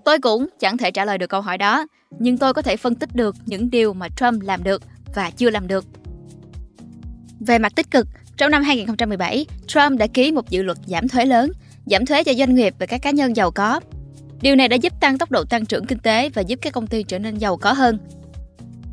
Tôi 0.04 0.18
cũng 0.18 0.46
chẳng 0.60 0.76
thể 0.76 0.90
trả 0.90 1.04
lời 1.04 1.18
được 1.18 1.26
câu 1.26 1.40
hỏi 1.40 1.58
đó, 1.58 1.86
nhưng 2.18 2.38
tôi 2.38 2.54
có 2.54 2.62
thể 2.62 2.76
phân 2.76 2.94
tích 2.94 3.14
được 3.14 3.36
những 3.46 3.70
điều 3.70 3.92
mà 3.92 4.08
Trump 4.16 4.42
làm 4.42 4.64
được 4.64 4.82
và 5.14 5.30
chưa 5.30 5.50
làm 5.50 5.68
được. 5.68 5.84
Về 7.40 7.58
mặt 7.58 7.72
tích 7.76 7.90
cực, 7.90 8.06
trong 8.36 8.50
năm 8.50 8.62
2017, 8.62 9.46
Trump 9.66 9.98
đã 9.98 10.06
ký 10.06 10.32
một 10.32 10.50
dự 10.50 10.62
luật 10.62 10.78
giảm 10.86 11.08
thuế 11.08 11.24
lớn, 11.24 11.50
giảm 11.86 12.06
thuế 12.06 12.24
cho 12.24 12.34
doanh 12.34 12.54
nghiệp 12.54 12.74
và 12.78 12.86
các 12.86 13.02
cá 13.02 13.10
nhân 13.10 13.36
giàu 13.36 13.50
có. 13.50 13.80
Điều 14.42 14.56
này 14.56 14.68
đã 14.68 14.76
giúp 14.76 14.92
tăng 15.00 15.18
tốc 15.18 15.30
độ 15.30 15.44
tăng 15.44 15.66
trưởng 15.66 15.86
kinh 15.86 15.98
tế 15.98 16.28
và 16.28 16.42
giúp 16.42 16.58
các 16.62 16.72
công 16.72 16.86
ty 16.86 17.02
trở 17.02 17.18
nên 17.18 17.34
giàu 17.34 17.56
có 17.56 17.72
hơn. 17.72 17.98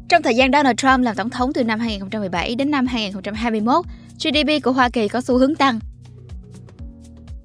Trong 0.10 0.21
thời 0.21 0.36
gian 0.36 0.51
Donald 0.51 0.77
Trump 0.77 0.99
làm 0.99 1.15
tổng 1.15 1.30
thống 1.30 1.54
từ 1.54 1.63
năm 1.63 1.80
2017 1.80 2.56
đến 2.56 2.71
năm 2.71 2.88
2021, 2.88 3.86
GDP 4.23 4.63
của 4.63 4.71
Hoa 4.71 4.89
Kỳ 4.89 5.08
có 5.08 5.21
xu 5.21 5.38
hướng 5.38 5.56
tăng. 5.56 5.80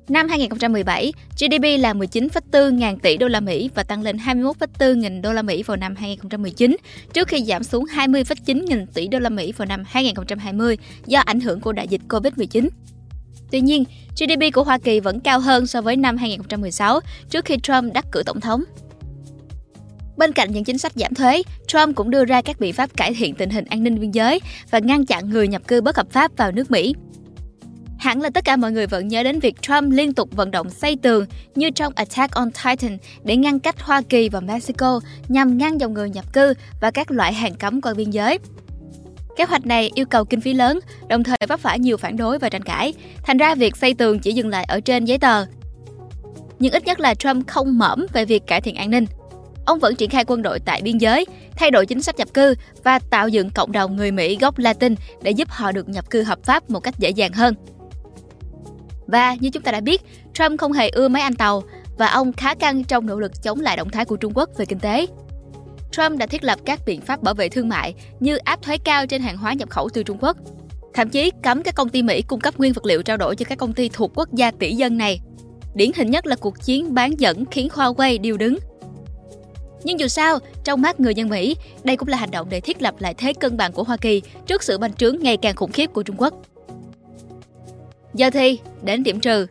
Năm 0.08 0.28
2017, 0.28 1.12
GDP 1.32 1.80
là 1.80 1.92
19,4 1.92 2.70
ngàn 2.70 2.98
tỷ 2.98 3.16
đô 3.16 3.28
la 3.28 3.40
Mỹ 3.40 3.70
và 3.74 3.82
tăng 3.82 4.02
lên 4.02 4.16
21,4 4.16 4.94
nghìn 4.94 5.22
đô 5.22 5.32
la 5.32 5.42
Mỹ 5.42 5.62
vào 5.62 5.76
năm 5.76 5.94
2019, 5.96 6.76
trước 7.12 7.28
khi 7.28 7.44
giảm 7.44 7.62
xuống 7.62 7.84
20,9 7.84 8.64
nghìn 8.64 8.86
tỷ 8.86 9.08
đô 9.08 9.18
la 9.18 9.28
Mỹ 9.28 9.52
vào 9.52 9.66
năm 9.66 9.82
2020 9.86 10.78
do 11.06 11.20
ảnh 11.20 11.40
hưởng 11.40 11.60
của 11.60 11.72
đại 11.72 11.88
dịch 11.88 12.00
Covid-19. 12.08 12.68
Tuy 13.50 13.60
nhiên, 13.60 13.84
GDP 14.16 14.54
của 14.54 14.62
Hoa 14.62 14.78
Kỳ 14.78 15.00
vẫn 15.00 15.20
cao 15.20 15.40
hơn 15.40 15.66
so 15.66 15.80
với 15.80 15.96
năm 15.96 16.16
2016, 16.16 17.00
trước 17.30 17.44
khi 17.44 17.56
Trump 17.62 17.92
đắc 17.92 18.06
cử 18.12 18.22
tổng 18.26 18.40
thống. 18.40 18.64
Bên 20.16 20.32
cạnh 20.32 20.52
những 20.52 20.64
chính 20.64 20.78
sách 20.78 20.92
giảm 20.94 21.14
thuế, 21.14 21.42
Trump 21.66 21.96
cũng 21.96 22.10
đưa 22.10 22.24
ra 22.24 22.42
các 22.42 22.60
biện 22.60 22.72
pháp 22.72 22.96
cải 22.96 23.14
thiện 23.14 23.34
tình 23.34 23.50
hình 23.50 23.64
an 23.64 23.82
ninh 23.82 24.00
biên 24.00 24.10
giới 24.10 24.40
và 24.70 24.78
ngăn 24.78 25.06
chặn 25.06 25.30
người 25.30 25.48
nhập 25.48 25.62
cư 25.68 25.80
bất 25.80 25.96
hợp 25.96 26.10
pháp 26.10 26.36
vào 26.36 26.52
nước 26.52 26.70
Mỹ. 26.70 26.94
Hẳn 27.98 28.20
là 28.20 28.30
tất 28.30 28.44
cả 28.44 28.56
mọi 28.56 28.72
người 28.72 28.86
vẫn 28.86 29.08
nhớ 29.08 29.22
đến 29.22 29.40
việc 29.40 29.62
Trump 29.62 29.92
liên 29.92 30.14
tục 30.14 30.28
vận 30.32 30.50
động 30.50 30.70
xây 30.70 30.96
tường 31.02 31.26
như 31.54 31.70
trong 31.70 31.92
Attack 31.96 32.34
on 32.34 32.50
Titan 32.50 32.98
để 33.24 33.36
ngăn 33.36 33.60
cách 33.60 33.80
Hoa 33.80 34.02
Kỳ 34.08 34.28
và 34.28 34.40
Mexico 34.40 35.00
nhằm 35.28 35.58
ngăn 35.58 35.80
dòng 35.80 35.94
người 35.94 36.10
nhập 36.10 36.32
cư 36.32 36.54
và 36.80 36.90
các 36.90 37.10
loại 37.10 37.34
hàng 37.34 37.54
cấm 37.54 37.80
qua 37.80 37.94
biên 37.94 38.10
giới. 38.10 38.38
Kế 39.36 39.44
hoạch 39.44 39.66
này 39.66 39.90
yêu 39.94 40.06
cầu 40.06 40.24
kinh 40.24 40.40
phí 40.40 40.54
lớn, 40.54 40.80
đồng 41.08 41.24
thời 41.24 41.38
vấp 41.48 41.60
phải 41.60 41.78
nhiều 41.78 41.96
phản 41.96 42.16
đối 42.16 42.38
và 42.38 42.48
tranh 42.48 42.62
cãi. 42.62 42.94
Thành 43.22 43.38
ra 43.38 43.54
việc 43.54 43.76
xây 43.76 43.94
tường 43.94 44.18
chỉ 44.18 44.32
dừng 44.32 44.48
lại 44.48 44.64
ở 44.64 44.80
trên 44.80 45.04
giấy 45.04 45.18
tờ. 45.18 45.44
Nhưng 46.58 46.72
ít 46.72 46.84
nhất 46.84 47.00
là 47.00 47.14
Trump 47.14 47.46
không 47.46 47.78
mỏm 47.78 48.06
về 48.12 48.24
việc 48.24 48.46
cải 48.46 48.60
thiện 48.60 48.74
an 48.74 48.90
ninh. 48.90 49.06
Ông 49.66 49.78
vẫn 49.78 49.96
triển 49.96 50.10
khai 50.10 50.24
quân 50.24 50.42
đội 50.42 50.60
tại 50.60 50.82
biên 50.82 50.98
giới, 50.98 51.26
thay 51.56 51.70
đổi 51.70 51.86
chính 51.86 52.02
sách 52.02 52.16
nhập 52.16 52.28
cư 52.34 52.54
và 52.84 52.98
tạo 52.98 53.28
dựng 53.28 53.50
cộng 53.50 53.72
đồng 53.72 53.96
người 53.96 54.10
Mỹ 54.10 54.38
gốc 54.40 54.58
Latin 54.58 54.94
để 55.22 55.30
giúp 55.30 55.48
họ 55.50 55.72
được 55.72 55.88
nhập 55.88 56.10
cư 56.10 56.22
hợp 56.22 56.38
pháp 56.44 56.70
một 56.70 56.80
cách 56.80 56.98
dễ 56.98 57.10
dàng 57.10 57.32
hơn. 57.32 57.54
Và 59.06 59.34
như 59.34 59.50
chúng 59.50 59.62
ta 59.62 59.72
đã 59.72 59.80
biết, 59.80 60.02
Trump 60.34 60.60
không 60.60 60.72
hề 60.72 60.88
ưa 60.88 61.08
mấy 61.08 61.22
anh 61.22 61.34
tàu 61.34 61.62
và 61.98 62.06
ông 62.06 62.32
khá 62.32 62.54
căng 62.54 62.84
trong 62.84 63.06
nỗ 63.06 63.20
lực 63.20 63.42
chống 63.42 63.60
lại 63.60 63.76
động 63.76 63.90
thái 63.90 64.04
của 64.04 64.16
Trung 64.16 64.32
Quốc 64.34 64.50
về 64.56 64.64
kinh 64.64 64.78
tế. 64.78 65.06
Trump 65.96 66.18
đã 66.18 66.26
thiết 66.26 66.44
lập 66.44 66.58
các 66.64 66.80
biện 66.86 67.00
pháp 67.00 67.22
bảo 67.22 67.34
vệ 67.34 67.48
thương 67.48 67.68
mại 67.68 67.94
như 68.20 68.36
áp 68.36 68.62
thuế 68.62 68.78
cao 68.78 69.06
trên 69.06 69.22
hàng 69.22 69.36
hóa 69.36 69.52
nhập 69.52 69.70
khẩu 69.70 69.88
từ 69.88 70.02
Trung 70.02 70.18
Quốc, 70.20 70.36
thậm 70.94 71.08
chí 71.08 71.30
cấm 71.42 71.62
các 71.62 71.74
công 71.74 71.88
ty 71.88 72.02
Mỹ 72.02 72.22
cung 72.22 72.40
cấp 72.40 72.58
nguyên 72.58 72.72
vật 72.72 72.86
liệu 72.86 73.02
trao 73.02 73.16
đổi 73.16 73.36
cho 73.36 73.44
các 73.48 73.58
công 73.58 73.72
ty 73.72 73.88
thuộc 73.88 74.12
quốc 74.14 74.32
gia 74.32 74.50
tỷ 74.50 74.74
dân 74.74 74.98
này. 74.98 75.20
Điển 75.74 75.90
hình 75.96 76.10
nhất 76.10 76.26
là 76.26 76.36
cuộc 76.36 76.62
chiến 76.62 76.94
bán 76.94 77.20
dẫn 77.20 77.44
khiến 77.50 77.68
Huawei 77.74 78.20
điêu 78.20 78.36
đứng. 78.36 78.58
Nhưng 79.84 80.00
dù 80.00 80.08
sao, 80.08 80.38
trong 80.64 80.82
mắt 80.82 81.00
người 81.00 81.14
dân 81.14 81.28
Mỹ, 81.28 81.56
đây 81.84 81.96
cũng 81.96 82.08
là 82.08 82.16
hành 82.16 82.30
động 82.30 82.48
để 82.50 82.60
thiết 82.60 82.82
lập 82.82 82.94
lại 82.98 83.14
thế 83.14 83.32
cân 83.32 83.56
bằng 83.56 83.72
của 83.72 83.82
Hoa 83.82 83.96
Kỳ 83.96 84.22
trước 84.46 84.62
sự 84.62 84.78
bành 84.78 84.94
trướng 84.94 85.16
ngày 85.20 85.36
càng 85.36 85.56
khủng 85.56 85.72
khiếp 85.72 85.86
của 85.86 86.02
Trung 86.02 86.16
Quốc. 86.18 86.34
Giờ 88.14 88.30
thì, 88.30 88.58
đến 88.82 89.02
điểm 89.02 89.20
trừ. 89.20 89.46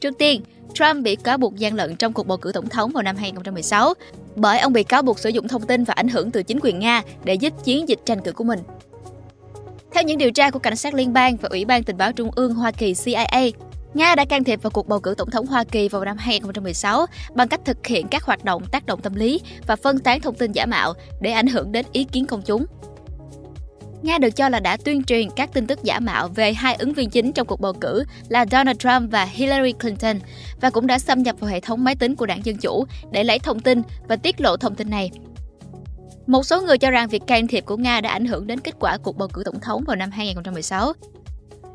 Trước 0.00 0.18
tiên, 0.18 0.42
Trump 0.74 1.02
bị 1.02 1.16
cáo 1.16 1.38
buộc 1.38 1.56
gian 1.56 1.74
lận 1.74 1.96
trong 1.96 2.12
cuộc 2.12 2.26
bầu 2.26 2.38
cử 2.38 2.52
tổng 2.52 2.68
thống 2.68 2.90
vào 2.90 3.02
năm 3.02 3.16
2016 3.16 3.94
bởi 4.36 4.58
ông 4.58 4.72
bị 4.72 4.82
cáo 4.82 5.02
buộc 5.02 5.18
sử 5.18 5.28
dụng 5.30 5.48
thông 5.48 5.62
tin 5.62 5.84
và 5.84 5.94
ảnh 5.94 6.08
hưởng 6.08 6.30
từ 6.30 6.42
chính 6.42 6.58
quyền 6.62 6.78
Nga 6.78 7.02
để 7.24 7.34
giúp 7.34 7.52
chiến 7.64 7.88
dịch 7.88 7.98
tranh 8.04 8.20
cử 8.20 8.32
của 8.32 8.44
mình. 8.44 8.58
Theo 9.92 10.02
những 10.02 10.18
điều 10.18 10.30
tra 10.30 10.50
của 10.50 10.58
cảnh 10.58 10.76
sát 10.76 10.94
liên 10.94 11.12
bang 11.12 11.36
và 11.36 11.48
Ủy 11.52 11.64
ban 11.64 11.82
tình 11.82 11.96
báo 11.96 12.12
Trung 12.12 12.30
ương 12.36 12.54
Hoa 12.54 12.70
Kỳ 12.70 12.94
CIA, 12.94 13.50
Nga 13.94 14.14
đã 14.14 14.24
can 14.24 14.44
thiệp 14.44 14.62
vào 14.62 14.70
cuộc 14.70 14.88
bầu 14.88 15.00
cử 15.00 15.14
tổng 15.18 15.30
thống 15.30 15.46
Hoa 15.46 15.64
Kỳ 15.64 15.88
vào 15.88 16.04
năm 16.04 16.16
2016 16.16 17.06
bằng 17.34 17.48
cách 17.48 17.60
thực 17.64 17.86
hiện 17.86 18.08
các 18.08 18.22
hoạt 18.22 18.44
động 18.44 18.62
tác 18.72 18.86
động 18.86 19.00
tâm 19.00 19.14
lý 19.14 19.40
và 19.66 19.76
phân 19.76 19.98
tán 19.98 20.20
thông 20.20 20.34
tin 20.34 20.52
giả 20.52 20.66
mạo 20.66 20.94
để 21.20 21.30
ảnh 21.30 21.46
hưởng 21.46 21.72
đến 21.72 21.86
ý 21.92 22.04
kiến 22.04 22.26
công 22.26 22.42
chúng. 22.42 22.66
Nga 24.04 24.18
được 24.18 24.36
cho 24.36 24.48
là 24.48 24.60
đã 24.60 24.76
tuyên 24.76 25.04
truyền 25.04 25.30
các 25.36 25.52
tin 25.52 25.66
tức 25.66 25.84
giả 25.84 26.00
mạo 26.00 26.28
về 26.28 26.52
hai 26.52 26.74
ứng 26.74 26.92
viên 26.92 27.10
chính 27.10 27.32
trong 27.32 27.46
cuộc 27.46 27.60
bầu 27.60 27.72
cử 27.72 28.04
là 28.28 28.46
Donald 28.50 28.78
Trump 28.78 29.10
và 29.10 29.24
Hillary 29.24 29.72
Clinton 29.72 30.18
và 30.60 30.70
cũng 30.70 30.86
đã 30.86 30.98
xâm 30.98 31.22
nhập 31.22 31.36
vào 31.40 31.50
hệ 31.50 31.60
thống 31.60 31.84
máy 31.84 31.96
tính 31.96 32.16
của 32.16 32.26
đảng 32.26 32.44
Dân 32.44 32.56
Chủ 32.56 32.84
để 33.12 33.24
lấy 33.24 33.38
thông 33.38 33.60
tin 33.60 33.82
và 34.08 34.16
tiết 34.16 34.40
lộ 34.40 34.56
thông 34.56 34.74
tin 34.74 34.90
này. 34.90 35.10
Một 36.26 36.46
số 36.46 36.60
người 36.62 36.78
cho 36.78 36.90
rằng 36.90 37.08
việc 37.08 37.22
can 37.26 37.46
thiệp 37.46 37.64
của 37.64 37.76
Nga 37.76 38.00
đã 38.00 38.10
ảnh 38.10 38.24
hưởng 38.24 38.46
đến 38.46 38.60
kết 38.60 38.74
quả 38.80 38.96
cuộc 38.96 39.16
bầu 39.16 39.28
cử 39.28 39.42
tổng 39.44 39.60
thống 39.60 39.84
vào 39.86 39.96
năm 39.96 40.10
2016. 40.10 40.92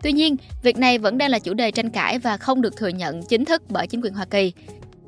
Tuy 0.03 0.11
nhiên, 0.11 0.35
việc 0.63 0.77
này 0.77 0.97
vẫn 0.97 1.17
đang 1.17 1.29
là 1.29 1.39
chủ 1.39 1.53
đề 1.53 1.71
tranh 1.71 1.89
cãi 1.89 2.19
và 2.19 2.37
không 2.37 2.61
được 2.61 2.77
thừa 2.77 2.87
nhận 2.87 3.23
chính 3.23 3.45
thức 3.45 3.63
bởi 3.69 3.87
chính 3.87 4.01
quyền 4.01 4.13
Hoa 4.13 4.25
Kỳ. 4.25 4.53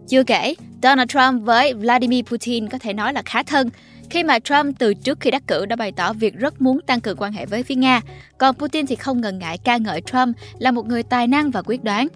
Chưa 0.08 0.24
kể, 0.24 0.56
Donald 0.84 1.10
Trump 1.10 1.44
với 1.44 1.74
Vladimir 1.74 2.26
Putin 2.26 2.70
có 2.70 2.78
thể 2.78 2.94
nói 2.94 3.14
là 3.14 3.22
khá 3.26 3.44
thân, 3.44 3.70
khi 4.12 4.24
mà 4.24 4.40
Trump 4.40 4.80
từ 4.80 4.94
trước 4.94 5.20
khi 5.20 5.32
đắc 5.32 5.44
cử 5.48 5.66
đã 5.66 5.76
bày 5.76 5.92
tỏ 5.92 6.14
việc 6.14 6.36
rất 6.36 6.62
muốn 6.62 6.80
tăng 6.82 7.02
cường 7.02 7.18
quan 7.18 7.34
hệ 7.34 7.46
với 7.46 7.64
phía 7.64 7.76
Nga, 7.76 8.02
còn 8.38 8.56
Putin 8.56 8.86
thì 8.86 8.96
không 8.96 9.22
ngần 9.22 9.40
ngại 9.40 9.58
ca 9.64 9.78
ngợi 9.78 10.02
Trump 10.02 10.38
là 10.60 10.72
một 10.72 10.88
người 10.88 11.04
tài 11.04 11.28
năng 11.28 11.52
và 11.52 11.62
quyết 11.62 11.84
đoán. 11.84 12.08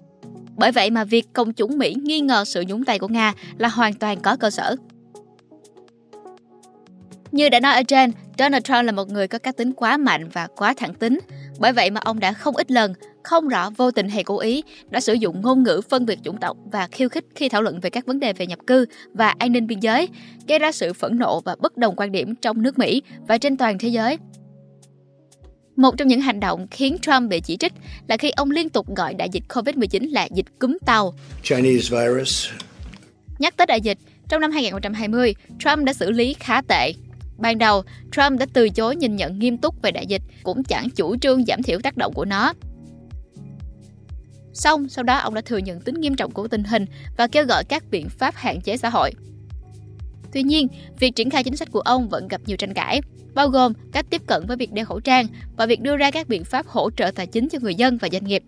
Bởi 0.56 0.72
vậy 0.72 0.90
mà 0.90 1.04
việc 1.04 1.26
công 1.34 1.54
chúng 1.54 1.78
Mỹ 1.78 1.96
nghi 2.04 2.20
ngờ 2.20 2.46
sự 2.46 2.64
nhúng 2.68 2.84
tay 2.84 3.00
của 3.00 3.08
Nga 3.08 3.34
là 3.58 3.70
hoàn 3.70 3.94
toàn 3.94 4.22
có 4.22 4.36
cơ 4.36 4.50
sở. 4.50 4.76
Như 7.32 7.50
đã 7.50 7.60
nói 7.60 7.74
ở 7.74 7.84
trên, 7.84 8.12
Donald 8.38 8.64
Trump 8.64 8.84
là 8.84 8.92
một 8.92 9.10
người 9.10 9.28
có 9.28 9.40
cá 9.40 9.52
tính 9.52 9.74
quá 9.74 9.98
mạnh 9.98 10.30
và 10.30 10.48
quá 10.56 10.74
thẳng 10.78 10.94
tính. 10.94 11.20
Bởi 11.60 11.74
vậy 11.74 11.90
mà 11.92 12.02
ông 12.04 12.20
đã 12.20 12.34
không 12.34 12.56
ít 12.56 12.72
lần, 12.72 12.94
không 13.24 13.48
rõ 13.48 13.70
vô 13.70 13.92
tình 13.92 14.10
hay 14.10 14.24
cố 14.24 14.40
ý, 14.40 14.64
đã 14.90 15.00
sử 15.00 15.14
dụng 15.14 15.42
ngôn 15.42 15.64
ngữ 15.64 15.82
phân 15.90 16.06
biệt 16.06 16.20
chủng 16.24 16.40
tộc 16.40 16.58
và 16.72 16.88
khiêu 16.88 17.10
khích 17.10 17.26
khi 17.36 17.50
thảo 17.50 17.62
luận 17.62 17.80
về 17.80 17.90
các 17.90 18.06
vấn 18.06 18.20
đề 18.20 18.34
về 18.34 18.48
nhập 18.48 18.60
cư 18.68 18.86
và 19.14 19.34
an 19.40 19.52
ninh 19.52 19.68
biên 19.68 19.80
giới, 19.80 20.08
gây 20.48 20.60
ra 20.60 20.72
sự 20.72 20.94
phẫn 20.94 21.20
nộ 21.20 21.42
và 21.42 21.56
bất 21.60 21.78
đồng 21.78 21.96
quan 21.96 22.12
điểm 22.12 22.36
trong 22.36 22.62
nước 22.62 22.80
Mỹ 22.80 23.02
và 23.28 23.38
trên 23.38 23.58
toàn 23.58 23.78
thế 23.80 23.88
giới. 23.88 24.18
Một 25.76 25.98
trong 25.98 26.08
những 26.08 26.22
hành 26.22 26.40
động 26.40 26.68
khiến 26.72 26.98
Trump 27.02 27.30
bị 27.30 27.42
chỉ 27.42 27.58
trích 27.58 27.74
là 28.08 28.18
khi 28.18 28.30
ông 28.30 28.52
liên 28.52 28.70
tục 28.70 28.96
gọi 28.96 29.14
đại 29.14 29.30
dịch 29.30 29.44
COVID-19 29.50 30.12
là 30.12 30.28
dịch 30.32 30.46
cúm 30.60 30.78
tàu. 30.86 31.14
Chinese 31.44 31.98
virus. 31.98 32.48
Nhắc 33.40 33.58
tới 33.58 33.68
đại 33.68 33.82
dịch, 33.82 33.98
trong 34.30 34.42
năm 34.42 34.52
2020, 34.52 35.36
Trump 35.60 35.84
đã 35.84 35.94
xử 35.94 36.12
lý 36.12 36.36
khá 36.40 36.62
tệ 36.62 36.94
Ban 37.38 37.58
đầu, 37.58 37.84
Trump 38.12 38.40
đã 38.40 38.46
từ 38.54 38.70
chối 38.70 38.96
nhìn 38.96 39.16
nhận 39.16 39.40
nghiêm 39.40 39.58
túc 39.58 39.82
về 39.82 39.92
đại 39.92 40.06
dịch, 40.06 40.22
cũng 40.44 40.64
chẳng 40.64 40.90
chủ 40.90 41.18
trương 41.18 41.46
giảm 41.46 41.64
thiểu 41.64 41.80
tác 41.80 41.98
động 41.98 42.14
của 42.14 42.26
nó. 42.26 42.54
Xong, 44.54 44.90
sau 44.90 45.04
đó 45.04 45.18
ông 45.18 45.34
đã 45.34 45.42
thừa 45.42 45.58
nhận 45.58 45.82
tính 45.82 45.96
nghiêm 46.02 46.16
trọng 46.16 46.32
của 46.32 46.48
tình 46.48 46.64
hình 46.64 46.86
và 47.18 47.28
kêu 47.28 47.46
gọi 47.46 47.64
các 47.64 47.84
biện 47.92 48.10
pháp 48.10 48.36
hạn 48.36 48.62
chế 48.62 48.78
xã 48.78 48.90
hội. 48.90 49.12
Tuy 50.34 50.44
nhiên, 50.44 50.68
việc 51.00 51.16
triển 51.16 51.30
khai 51.30 51.44
chính 51.44 51.56
sách 51.56 51.72
của 51.72 51.80
ông 51.80 52.10
vẫn 52.10 52.28
gặp 52.28 52.42
nhiều 52.46 52.58
tranh 52.58 52.74
cãi, 52.74 53.02
bao 53.34 53.50
gồm 53.50 53.74
cách 53.92 54.06
tiếp 54.10 54.22
cận 54.28 54.46
với 54.48 54.58
việc 54.58 54.72
đeo 54.72 54.86
khẩu 54.86 55.00
trang 55.00 55.28
và 55.58 55.66
việc 55.66 55.82
đưa 55.82 55.98
ra 55.98 56.12
các 56.12 56.28
biện 56.28 56.44
pháp 56.44 56.68
hỗ 56.68 56.90
trợ 56.92 57.12
tài 57.16 57.28
chính 57.28 57.50
cho 57.50 57.60
người 57.62 57.76
dân 57.76 57.98
và 57.98 58.10
doanh 58.12 58.24
nghiệp. 58.24 58.44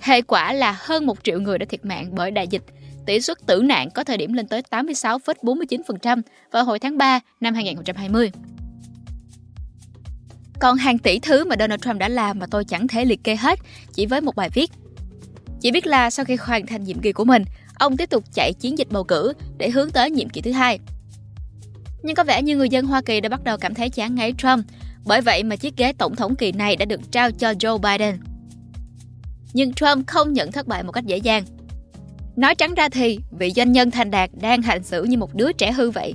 Hệ 0.00 0.22
quả 0.22 0.52
là 0.52 0.76
hơn 0.80 1.06
một 1.06 1.24
triệu 1.24 1.40
người 1.40 1.58
đã 1.58 1.66
thiệt 1.68 1.84
mạng 1.84 2.08
bởi 2.12 2.30
đại 2.30 2.48
dịch 2.48 2.62
tỷ 3.06 3.20
suất 3.20 3.38
tử 3.46 3.62
nạn 3.62 3.88
có 3.94 4.04
thời 4.04 4.16
điểm 4.16 4.32
lên 4.32 4.46
tới 4.46 4.62
86,49% 4.70 6.22
vào 6.50 6.64
hồi 6.64 6.78
tháng 6.78 6.98
3 6.98 7.20
năm 7.40 7.54
2020. 7.54 8.30
Còn 10.60 10.76
hàng 10.76 10.98
tỷ 10.98 11.18
thứ 11.18 11.44
mà 11.44 11.56
Donald 11.58 11.82
Trump 11.82 11.98
đã 11.98 12.08
làm 12.08 12.38
mà 12.38 12.46
tôi 12.50 12.64
chẳng 12.64 12.88
thể 12.88 13.04
liệt 13.04 13.24
kê 13.24 13.36
hết 13.36 13.58
chỉ 13.92 14.06
với 14.06 14.20
một 14.20 14.36
bài 14.36 14.50
viết. 14.54 14.70
Chỉ 15.60 15.70
biết 15.70 15.86
là 15.86 16.10
sau 16.10 16.24
khi 16.24 16.36
hoàn 16.40 16.66
thành 16.66 16.84
nhiệm 16.84 16.98
kỳ 16.98 17.12
của 17.12 17.24
mình, 17.24 17.44
ông 17.78 17.96
tiếp 17.96 18.10
tục 18.10 18.24
chạy 18.34 18.52
chiến 18.52 18.78
dịch 18.78 18.88
bầu 18.90 19.04
cử 19.04 19.32
để 19.58 19.70
hướng 19.70 19.90
tới 19.90 20.10
nhiệm 20.10 20.28
kỳ 20.28 20.40
thứ 20.40 20.52
hai. 20.52 20.78
Nhưng 22.02 22.14
có 22.14 22.24
vẻ 22.24 22.42
như 22.42 22.56
người 22.56 22.68
dân 22.68 22.86
Hoa 22.86 23.02
Kỳ 23.06 23.20
đã 23.20 23.28
bắt 23.28 23.44
đầu 23.44 23.58
cảm 23.58 23.74
thấy 23.74 23.90
chán 23.90 24.14
ngấy 24.14 24.34
Trump, 24.38 24.66
bởi 25.04 25.20
vậy 25.20 25.42
mà 25.42 25.56
chiếc 25.56 25.76
ghế 25.76 25.92
tổng 25.92 26.16
thống 26.16 26.36
kỳ 26.36 26.52
này 26.52 26.76
đã 26.76 26.84
được 26.84 27.00
trao 27.12 27.30
cho 27.30 27.50
Joe 27.50 27.78
Biden. 27.78 28.18
Nhưng 29.52 29.72
Trump 29.72 30.06
không 30.06 30.32
nhận 30.32 30.52
thất 30.52 30.66
bại 30.66 30.82
một 30.82 30.92
cách 30.92 31.04
dễ 31.04 31.16
dàng. 31.16 31.44
Nói 32.36 32.54
trắng 32.54 32.74
ra 32.74 32.88
thì, 32.88 33.18
vị 33.38 33.52
doanh 33.56 33.72
nhân 33.72 33.90
thành 33.90 34.10
đạt 34.10 34.30
đang 34.40 34.62
hành 34.62 34.82
xử 34.82 35.04
như 35.04 35.18
một 35.18 35.34
đứa 35.34 35.52
trẻ 35.52 35.72
hư 35.72 35.90
vậy. 35.90 36.14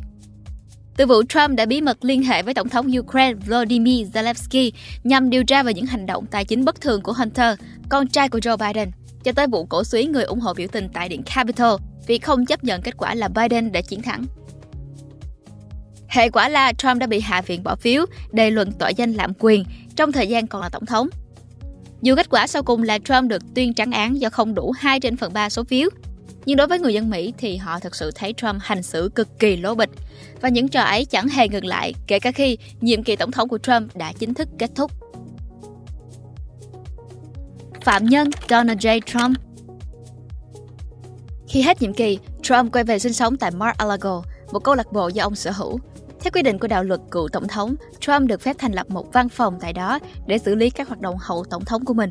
Từ 0.97 1.05
vụ 1.05 1.23
Trump 1.29 1.49
đã 1.57 1.65
bí 1.65 1.81
mật 1.81 2.05
liên 2.05 2.23
hệ 2.23 2.43
với 2.43 2.53
Tổng 2.53 2.69
thống 2.69 2.87
Ukraine 2.99 3.33
Volodymyr 3.47 4.07
Zelensky 4.13 4.71
nhằm 5.03 5.29
điều 5.29 5.43
tra 5.43 5.63
về 5.63 5.73
những 5.73 5.85
hành 5.85 6.05
động 6.05 6.25
tài 6.31 6.45
chính 6.45 6.65
bất 6.65 6.81
thường 6.81 7.01
của 7.01 7.13
Hunter, 7.13 7.59
con 7.89 8.07
trai 8.07 8.29
của 8.29 8.39
Joe 8.39 8.57
Biden, 8.57 8.91
cho 9.23 9.31
tới 9.31 9.47
vụ 9.47 9.65
cổ 9.65 9.83
suý 9.83 10.05
người 10.05 10.23
ủng 10.23 10.39
hộ 10.39 10.53
biểu 10.53 10.67
tình 10.71 10.89
tại 10.93 11.09
Điện 11.09 11.23
Capitol 11.35 11.75
vì 12.07 12.17
không 12.17 12.45
chấp 12.45 12.63
nhận 12.63 12.81
kết 12.81 12.97
quả 12.97 13.15
là 13.15 13.27
Biden 13.27 13.71
đã 13.71 13.81
chiến 13.81 14.01
thắng. 14.01 14.25
Hệ 16.07 16.29
quả 16.29 16.49
là 16.49 16.73
Trump 16.73 16.97
đã 16.97 17.07
bị 17.07 17.19
Hạ 17.19 17.41
viện 17.41 17.63
bỏ 17.63 17.75
phiếu 17.75 18.05
đề 18.31 18.51
luận 18.51 18.71
tội 18.71 18.93
danh 18.93 19.13
lạm 19.13 19.33
quyền 19.39 19.63
trong 19.95 20.11
thời 20.11 20.27
gian 20.27 20.47
còn 20.47 20.61
là 20.61 20.69
Tổng 20.69 20.85
thống. 20.85 21.09
Dù 22.01 22.15
kết 22.15 22.29
quả 22.29 22.47
sau 22.47 22.63
cùng 22.63 22.83
là 22.83 22.99
Trump 22.99 23.29
được 23.29 23.41
tuyên 23.55 23.73
trắng 23.73 23.91
án 23.91 24.21
do 24.21 24.29
không 24.29 24.55
đủ 24.55 24.73
2 24.77 24.99
trên 24.99 25.17
phần 25.17 25.33
3 25.33 25.49
số 25.49 25.63
phiếu, 25.63 25.89
nhưng 26.49 26.57
đối 26.57 26.67
với 26.67 26.79
người 26.79 26.93
dân 26.93 27.09
Mỹ 27.09 27.33
thì 27.37 27.57
họ 27.57 27.79
thực 27.79 27.95
sự 27.95 28.11
thấy 28.15 28.33
Trump 28.33 28.55
hành 28.59 28.83
xử 28.83 29.11
cực 29.15 29.39
kỳ 29.39 29.57
lố 29.57 29.75
bịch. 29.75 29.89
Và 30.41 30.49
những 30.49 30.67
trò 30.67 30.81
ấy 30.81 31.05
chẳng 31.05 31.27
hề 31.27 31.47
ngừng 31.47 31.65
lại 31.65 31.93
kể 32.07 32.19
cả 32.19 32.31
khi 32.31 32.57
nhiệm 32.81 33.03
kỳ 33.03 33.15
tổng 33.15 33.31
thống 33.31 33.49
của 33.49 33.57
Trump 33.57 33.95
đã 33.95 34.13
chính 34.19 34.33
thức 34.33 34.47
kết 34.59 34.71
thúc. 34.75 34.91
Phạm 37.81 38.05
nhân 38.05 38.29
Donald 38.49 38.79
J. 38.79 38.99
Trump 39.05 39.37
Khi 41.47 41.61
hết 41.61 41.81
nhiệm 41.81 41.93
kỳ, 41.93 42.19
Trump 42.41 42.73
quay 42.73 42.83
về 42.83 42.99
sinh 42.99 43.13
sống 43.13 43.37
tại 43.37 43.51
Mar-a-Lago, 43.51 44.23
một 44.51 44.59
câu 44.59 44.75
lạc 44.75 44.91
bộ 44.91 45.07
do 45.07 45.23
ông 45.23 45.35
sở 45.35 45.51
hữu. 45.51 45.79
Theo 46.19 46.31
quy 46.33 46.41
định 46.41 46.59
của 46.59 46.67
đạo 46.67 46.83
luật 46.83 46.99
cựu 47.11 47.27
tổng 47.27 47.47
thống, 47.47 47.75
Trump 47.99 48.27
được 48.27 48.41
phép 48.41 48.55
thành 48.59 48.73
lập 48.73 48.89
một 48.89 49.13
văn 49.13 49.29
phòng 49.29 49.57
tại 49.61 49.73
đó 49.73 49.99
để 50.27 50.37
xử 50.37 50.55
lý 50.55 50.69
các 50.69 50.87
hoạt 50.87 51.01
động 51.01 51.15
hậu 51.19 51.43
tổng 51.43 51.65
thống 51.65 51.85
của 51.85 51.93
mình. 51.93 52.09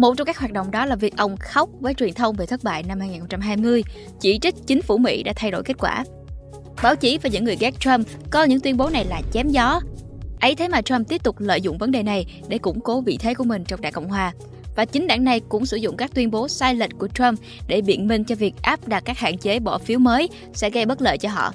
Một 0.00 0.14
trong 0.16 0.26
các 0.26 0.38
hoạt 0.38 0.52
động 0.52 0.70
đó 0.70 0.86
là 0.86 0.96
việc 0.96 1.16
ông 1.16 1.36
khóc 1.36 1.70
với 1.80 1.94
truyền 1.94 2.14
thông 2.14 2.36
về 2.36 2.46
thất 2.46 2.64
bại 2.64 2.82
năm 2.82 3.00
2020, 3.00 3.82
chỉ 4.20 4.38
trích 4.42 4.54
chính 4.66 4.82
phủ 4.82 4.98
Mỹ 4.98 5.22
đã 5.22 5.32
thay 5.36 5.50
đổi 5.50 5.62
kết 5.62 5.76
quả. 5.78 6.04
Báo 6.82 6.96
chí 6.96 7.18
và 7.22 7.30
những 7.32 7.44
người 7.44 7.56
ghét 7.60 7.80
Trump 7.80 8.06
coi 8.30 8.48
những 8.48 8.60
tuyên 8.60 8.76
bố 8.76 8.88
này 8.88 9.04
là 9.04 9.22
chém 9.32 9.48
gió. 9.48 9.80
Ấy 10.40 10.54
thế 10.54 10.68
mà 10.68 10.82
Trump 10.82 11.08
tiếp 11.08 11.22
tục 11.22 11.36
lợi 11.38 11.60
dụng 11.60 11.78
vấn 11.78 11.90
đề 11.90 12.02
này 12.02 12.26
để 12.48 12.58
củng 12.58 12.80
cố 12.80 13.00
vị 13.00 13.16
thế 13.20 13.34
của 13.34 13.44
mình 13.44 13.64
trong 13.64 13.80
đảng 13.80 13.92
Cộng 13.92 14.08
hòa. 14.08 14.32
Và 14.76 14.84
chính 14.84 15.06
đảng 15.06 15.24
này 15.24 15.40
cũng 15.48 15.66
sử 15.66 15.76
dụng 15.76 15.96
các 15.96 16.14
tuyên 16.14 16.30
bố 16.30 16.48
sai 16.48 16.74
lệch 16.74 16.98
của 16.98 17.08
Trump 17.08 17.38
để 17.68 17.80
biện 17.82 18.08
minh 18.08 18.24
cho 18.24 18.34
việc 18.34 18.54
áp 18.62 18.88
đặt 18.88 19.02
các 19.04 19.18
hạn 19.18 19.38
chế 19.38 19.60
bỏ 19.60 19.78
phiếu 19.78 19.98
mới 19.98 20.28
sẽ 20.52 20.70
gây 20.70 20.86
bất 20.86 21.02
lợi 21.02 21.18
cho 21.18 21.28
họ. 21.28 21.52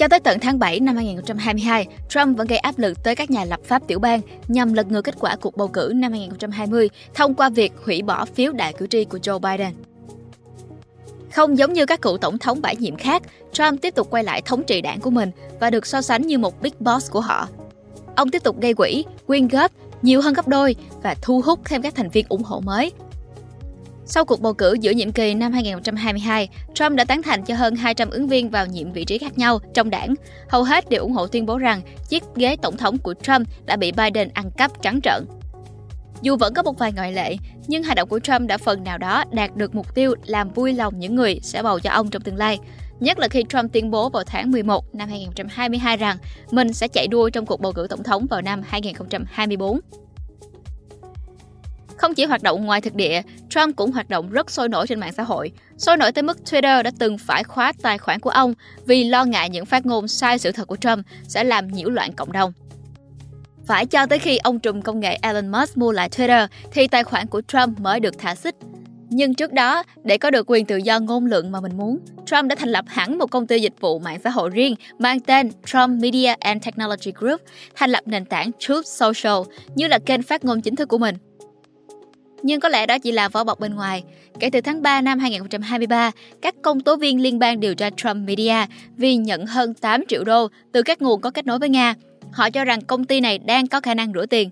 Cho 0.00 0.08
tới 0.08 0.20
tận 0.20 0.40
tháng 0.40 0.58
7 0.58 0.80
năm 0.80 0.96
2022, 0.96 1.86
Trump 2.08 2.38
vẫn 2.38 2.46
gây 2.46 2.58
áp 2.58 2.78
lực 2.78 3.02
tới 3.02 3.14
các 3.14 3.30
nhà 3.30 3.44
lập 3.44 3.60
pháp 3.64 3.82
tiểu 3.86 3.98
bang 3.98 4.20
nhằm 4.48 4.72
lật 4.72 4.86
ngược 4.90 5.02
kết 5.02 5.14
quả 5.20 5.36
cuộc 5.36 5.56
bầu 5.56 5.68
cử 5.68 5.92
năm 5.94 6.12
2020 6.12 6.90
thông 7.14 7.34
qua 7.34 7.48
việc 7.48 7.72
hủy 7.84 8.02
bỏ 8.02 8.24
phiếu 8.24 8.52
đại 8.52 8.72
cử 8.72 8.86
tri 8.86 9.04
của 9.04 9.18
Joe 9.18 9.38
Biden. 9.38 9.74
Không 11.32 11.58
giống 11.58 11.72
như 11.72 11.86
các 11.86 12.02
cựu 12.02 12.18
tổng 12.18 12.38
thống 12.38 12.60
bãi 12.62 12.76
nhiệm 12.76 12.96
khác, 12.96 13.22
Trump 13.52 13.82
tiếp 13.82 13.94
tục 13.94 14.10
quay 14.10 14.24
lại 14.24 14.42
thống 14.42 14.62
trị 14.62 14.80
đảng 14.80 15.00
của 15.00 15.10
mình 15.10 15.30
và 15.60 15.70
được 15.70 15.86
so 15.86 16.02
sánh 16.02 16.26
như 16.26 16.38
một 16.38 16.62
big 16.62 16.72
boss 16.80 17.10
của 17.10 17.20
họ. 17.20 17.48
Ông 18.16 18.30
tiếp 18.30 18.42
tục 18.42 18.60
gây 18.60 18.74
quỹ, 18.74 19.04
quyên 19.26 19.48
góp 19.48 19.72
nhiều 20.02 20.20
hơn 20.20 20.34
gấp 20.34 20.48
đôi 20.48 20.76
và 21.02 21.14
thu 21.22 21.40
hút 21.40 21.60
thêm 21.64 21.82
các 21.82 21.94
thành 21.94 22.10
viên 22.10 22.26
ủng 22.28 22.42
hộ 22.42 22.60
mới, 22.60 22.92
sau 24.10 24.24
cuộc 24.24 24.40
bầu 24.40 24.54
cử 24.54 24.76
giữa 24.80 24.90
nhiệm 24.90 25.12
kỳ 25.12 25.34
năm 25.34 25.52
2022, 25.52 26.48
Trump 26.74 26.96
đã 26.96 27.04
tán 27.04 27.22
thành 27.22 27.44
cho 27.44 27.54
hơn 27.54 27.76
200 27.76 28.10
ứng 28.10 28.28
viên 28.28 28.50
vào 28.50 28.66
nhiệm 28.66 28.92
vị 28.92 29.04
trí 29.04 29.18
khác 29.18 29.38
nhau 29.38 29.58
trong 29.74 29.90
đảng. 29.90 30.14
Hầu 30.48 30.62
hết 30.62 30.90
đều 30.90 31.02
ủng 31.02 31.12
hộ 31.12 31.26
tuyên 31.26 31.46
bố 31.46 31.58
rằng 31.58 31.80
chiếc 32.08 32.22
ghế 32.34 32.56
tổng 32.62 32.76
thống 32.76 32.98
của 32.98 33.14
Trump 33.22 33.48
đã 33.66 33.76
bị 33.76 33.92
Biden 33.92 34.28
ăn 34.34 34.50
cắp 34.50 34.82
trắng 34.82 35.00
trợn. 35.02 35.24
Dù 36.22 36.36
vẫn 36.36 36.54
có 36.54 36.62
một 36.62 36.78
vài 36.78 36.92
ngoại 36.92 37.12
lệ, 37.12 37.36
nhưng 37.66 37.82
hành 37.82 37.96
động 37.96 38.08
của 38.08 38.18
Trump 38.18 38.48
đã 38.48 38.58
phần 38.58 38.84
nào 38.84 38.98
đó 38.98 39.24
đạt 39.32 39.56
được 39.56 39.74
mục 39.74 39.94
tiêu 39.94 40.14
làm 40.26 40.50
vui 40.50 40.72
lòng 40.72 40.98
những 40.98 41.14
người 41.14 41.40
sẽ 41.42 41.62
bầu 41.62 41.80
cho 41.80 41.90
ông 41.90 42.10
trong 42.10 42.22
tương 42.22 42.36
lai. 42.36 42.58
Nhất 43.00 43.18
là 43.18 43.28
khi 43.28 43.44
Trump 43.48 43.72
tuyên 43.72 43.90
bố 43.90 44.08
vào 44.08 44.24
tháng 44.26 44.50
11 44.50 44.94
năm 44.94 45.08
2022 45.08 45.96
rằng 45.96 46.16
mình 46.50 46.72
sẽ 46.72 46.88
chạy 46.88 47.06
đua 47.06 47.30
trong 47.30 47.46
cuộc 47.46 47.60
bầu 47.60 47.72
cử 47.72 47.86
tổng 47.90 48.02
thống 48.02 48.26
vào 48.30 48.42
năm 48.42 48.62
2024. 48.66 49.80
Không 52.00 52.14
chỉ 52.14 52.24
hoạt 52.24 52.42
động 52.42 52.64
ngoài 52.64 52.80
thực 52.80 52.94
địa, 52.94 53.22
Trump 53.50 53.76
cũng 53.76 53.92
hoạt 53.92 54.08
động 54.08 54.30
rất 54.30 54.50
sôi 54.50 54.68
nổi 54.68 54.86
trên 54.86 55.00
mạng 55.00 55.12
xã 55.12 55.22
hội. 55.22 55.52
Sôi 55.78 55.96
nổi 55.96 56.12
tới 56.12 56.22
mức 56.22 56.38
Twitter 56.44 56.82
đã 56.82 56.90
từng 56.98 57.18
phải 57.18 57.44
khóa 57.44 57.72
tài 57.82 57.98
khoản 57.98 58.20
của 58.20 58.30
ông 58.30 58.54
vì 58.86 59.04
lo 59.04 59.24
ngại 59.24 59.50
những 59.50 59.66
phát 59.66 59.86
ngôn 59.86 60.08
sai 60.08 60.38
sự 60.38 60.52
thật 60.52 60.68
của 60.68 60.76
Trump 60.76 61.06
sẽ 61.28 61.44
làm 61.44 61.68
nhiễu 61.68 61.90
loạn 61.90 62.12
cộng 62.12 62.32
đồng. 62.32 62.52
Phải 63.66 63.86
cho 63.86 64.06
tới 64.06 64.18
khi 64.18 64.38
ông 64.38 64.60
trùm 64.60 64.80
công 64.82 65.00
nghệ 65.00 65.18
Elon 65.22 65.48
Musk 65.48 65.76
mua 65.76 65.92
lại 65.92 66.08
Twitter 66.08 66.46
thì 66.72 66.88
tài 66.88 67.04
khoản 67.04 67.26
của 67.26 67.42
Trump 67.48 67.80
mới 67.80 68.00
được 68.00 68.18
thả 68.18 68.34
xích. 68.34 68.54
Nhưng 69.08 69.34
trước 69.34 69.52
đó, 69.52 69.82
để 70.04 70.18
có 70.18 70.30
được 70.30 70.50
quyền 70.50 70.66
tự 70.66 70.76
do 70.76 70.98
ngôn 70.98 71.26
luận 71.26 71.52
mà 71.52 71.60
mình 71.60 71.76
muốn, 71.76 71.98
Trump 72.26 72.48
đã 72.48 72.56
thành 72.56 72.68
lập 72.68 72.84
hẳn 72.88 73.18
một 73.18 73.30
công 73.30 73.46
ty 73.46 73.60
dịch 73.60 73.80
vụ 73.80 73.98
mạng 73.98 74.18
xã 74.24 74.30
hội 74.30 74.50
riêng 74.50 74.74
mang 74.98 75.20
tên 75.20 75.50
Trump 75.66 76.02
Media 76.02 76.34
and 76.40 76.64
Technology 76.64 77.12
Group, 77.14 77.40
thành 77.74 77.90
lập 77.90 78.02
nền 78.06 78.24
tảng 78.24 78.50
Truth 78.58 78.86
Social 78.86 79.38
như 79.74 79.86
là 79.86 79.98
kênh 79.98 80.22
phát 80.22 80.44
ngôn 80.44 80.60
chính 80.60 80.76
thức 80.76 80.88
của 80.88 80.98
mình. 80.98 81.16
Nhưng 82.42 82.60
có 82.60 82.68
lẽ 82.68 82.86
đó 82.86 82.98
chỉ 82.98 83.12
là 83.12 83.28
vỏ 83.28 83.44
bọc 83.44 83.60
bên 83.60 83.74
ngoài. 83.74 84.04
Kể 84.40 84.50
từ 84.50 84.60
tháng 84.60 84.82
3 84.82 85.00
năm 85.00 85.18
2023, 85.18 86.10
các 86.42 86.54
công 86.62 86.80
tố 86.80 86.96
viên 86.96 87.20
liên 87.20 87.38
bang 87.38 87.60
điều 87.60 87.74
tra 87.74 87.90
Trump 87.90 88.16
Media 88.16 88.66
vì 88.96 89.16
nhận 89.16 89.46
hơn 89.46 89.74
8 89.74 90.02
triệu 90.08 90.24
đô 90.24 90.48
từ 90.72 90.82
các 90.82 91.02
nguồn 91.02 91.20
có 91.20 91.30
kết 91.30 91.46
nối 91.46 91.58
với 91.58 91.68
Nga. 91.68 91.94
Họ 92.32 92.50
cho 92.50 92.64
rằng 92.64 92.80
công 92.80 93.04
ty 93.04 93.20
này 93.20 93.38
đang 93.38 93.66
có 93.66 93.80
khả 93.80 93.94
năng 93.94 94.12
rửa 94.12 94.26
tiền. 94.26 94.50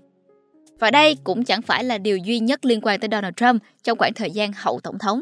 Và 0.79 0.91
đây 0.91 1.17
cũng 1.23 1.43
chẳng 1.43 1.61
phải 1.61 1.83
là 1.83 1.97
điều 1.97 2.17
duy 2.17 2.39
nhất 2.39 2.65
liên 2.65 2.79
quan 2.81 2.99
tới 2.99 3.09
Donald 3.11 3.33
Trump 3.35 3.63
trong 3.83 3.97
khoảng 3.97 4.13
thời 4.13 4.31
gian 4.31 4.51
hậu 4.55 4.79
tổng 4.79 4.99
thống. 4.99 5.21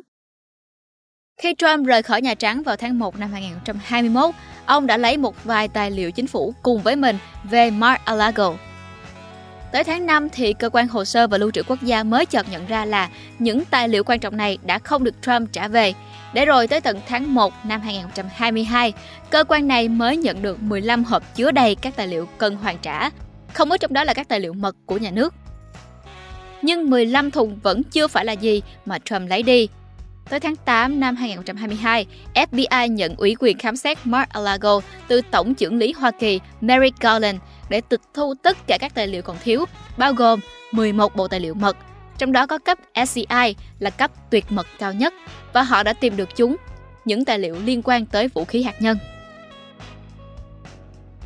Khi 1.41 1.56
Trump 1.58 1.88
rời 1.88 2.03
khỏi 2.03 2.21
Nhà 2.21 2.34
Trắng 2.34 2.63
vào 2.63 2.75
tháng 2.75 2.99
1 2.99 3.19
năm 3.19 3.32
2021, 3.32 4.36
ông 4.65 4.88
đã 4.88 4.97
lấy 4.97 5.17
một 5.17 5.43
vài 5.43 5.67
tài 5.67 5.91
liệu 5.91 6.12
chính 6.12 6.27
phủ 6.27 6.53
cùng 6.63 6.82
với 6.82 6.95
mình 6.95 7.17
về 7.43 7.71
Mar-a-Lago, 7.71 8.53
Tới 9.71 9.84
tháng 9.84 10.06
5 10.06 10.30
thì 10.30 10.53
cơ 10.53 10.69
quan 10.69 10.88
hồ 10.88 11.06
sơ 11.06 11.27
và 11.27 11.38
lưu 11.38 11.51
trữ 11.51 11.63
quốc 11.63 11.82
gia 11.82 12.03
mới 12.03 12.25
chợt 12.25 12.45
nhận 12.51 12.67
ra 12.67 12.86
là 12.86 13.10
những 13.39 13.65
tài 13.65 13.89
liệu 13.89 14.03
quan 14.03 14.19
trọng 14.19 14.38
này 14.38 14.58
đã 14.65 14.80
không 14.80 15.03
được 15.03 15.15
Trump 15.21 15.51
trả 15.51 15.67
về. 15.67 15.93
Để 16.34 16.45
rồi 16.45 16.67
tới 16.67 16.82
tận 16.82 16.99
tháng 17.08 17.34
1 17.34 17.53
năm 17.63 17.82
2022, 17.82 18.93
cơ 19.30 19.43
quan 19.43 19.67
này 19.67 19.89
mới 19.89 20.17
nhận 20.17 20.41
được 20.41 20.62
15 20.62 21.03
hộp 21.03 21.36
chứa 21.36 21.51
đầy 21.51 21.75
các 21.75 21.95
tài 21.95 22.08
liệu 22.08 22.27
cần 22.38 22.56
hoàn 22.56 22.77
trả. 22.77 23.10
Không 23.53 23.69
có 23.69 23.77
trong 23.77 23.93
đó 23.93 24.03
là 24.03 24.13
các 24.13 24.27
tài 24.27 24.39
liệu 24.39 24.53
mật 24.53 24.75
của 24.86 24.97
nhà 24.97 25.12
nước. 25.12 25.34
Nhưng 26.62 26.89
15 26.89 27.32
thùng 27.32 27.60
vẫn 27.63 27.84
chưa 27.84 28.08
phải 28.08 28.25
là 28.25 28.34
gì 28.34 28.62
mà 28.86 28.99
Trump 28.99 29.30
lấy 29.30 29.43
đi. 29.43 29.67
Tới 30.30 30.39
tháng 30.39 30.56
8 30.56 30.99
năm 30.99 31.15
2022, 31.15 32.06
FBI 32.34 32.88
nhận 32.88 33.15
ủy 33.15 33.36
quyền 33.39 33.58
khám 33.58 33.75
xét 33.75 33.97
Mark 34.03 34.30
Alago 34.30 34.80
từ 35.08 35.21
Tổng 35.32 35.56
trưởng 35.56 35.77
lý 35.77 35.91
Hoa 35.91 36.12
Kỳ 36.12 36.39
Merrick 36.62 36.99
Garland 36.99 37.39
để 37.69 37.82
tịch 37.82 38.01
thu 38.13 38.34
tất 38.43 38.58
cả 38.67 38.77
các 38.77 38.95
tài 38.95 39.08
liệu 39.08 39.21
còn 39.21 39.38
thiếu, 39.43 39.65
bao 39.97 40.13
gồm 40.13 40.39
11 40.71 41.15
bộ 41.15 41.27
tài 41.27 41.39
liệu 41.39 41.53
mật, 41.53 41.77
trong 42.17 42.32
đó 42.32 42.47
có 42.47 42.58
cấp 42.58 42.77
SCI 43.08 43.56
là 43.80 43.89
cấp 43.89 44.12
tuyệt 44.30 44.45
mật 44.49 44.67
cao 44.80 44.93
nhất 44.93 45.13
và 45.53 45.63
họ 45.63 45.84
đã 45.84 45.93
tìm 45.93 46.17
được 46.17 46.30
chúng, 46.36 46.56
những 47.06 47.25
tài 47.25 47.39
liệu 47.39 47.56
liên 47.65 47.82
quan 47.82 48.06
tới 48.06 48.27
vũ 48.27 48.45
khí 48.45 48.63
hạt 48.63 48.82
nhân. 48.82 48.97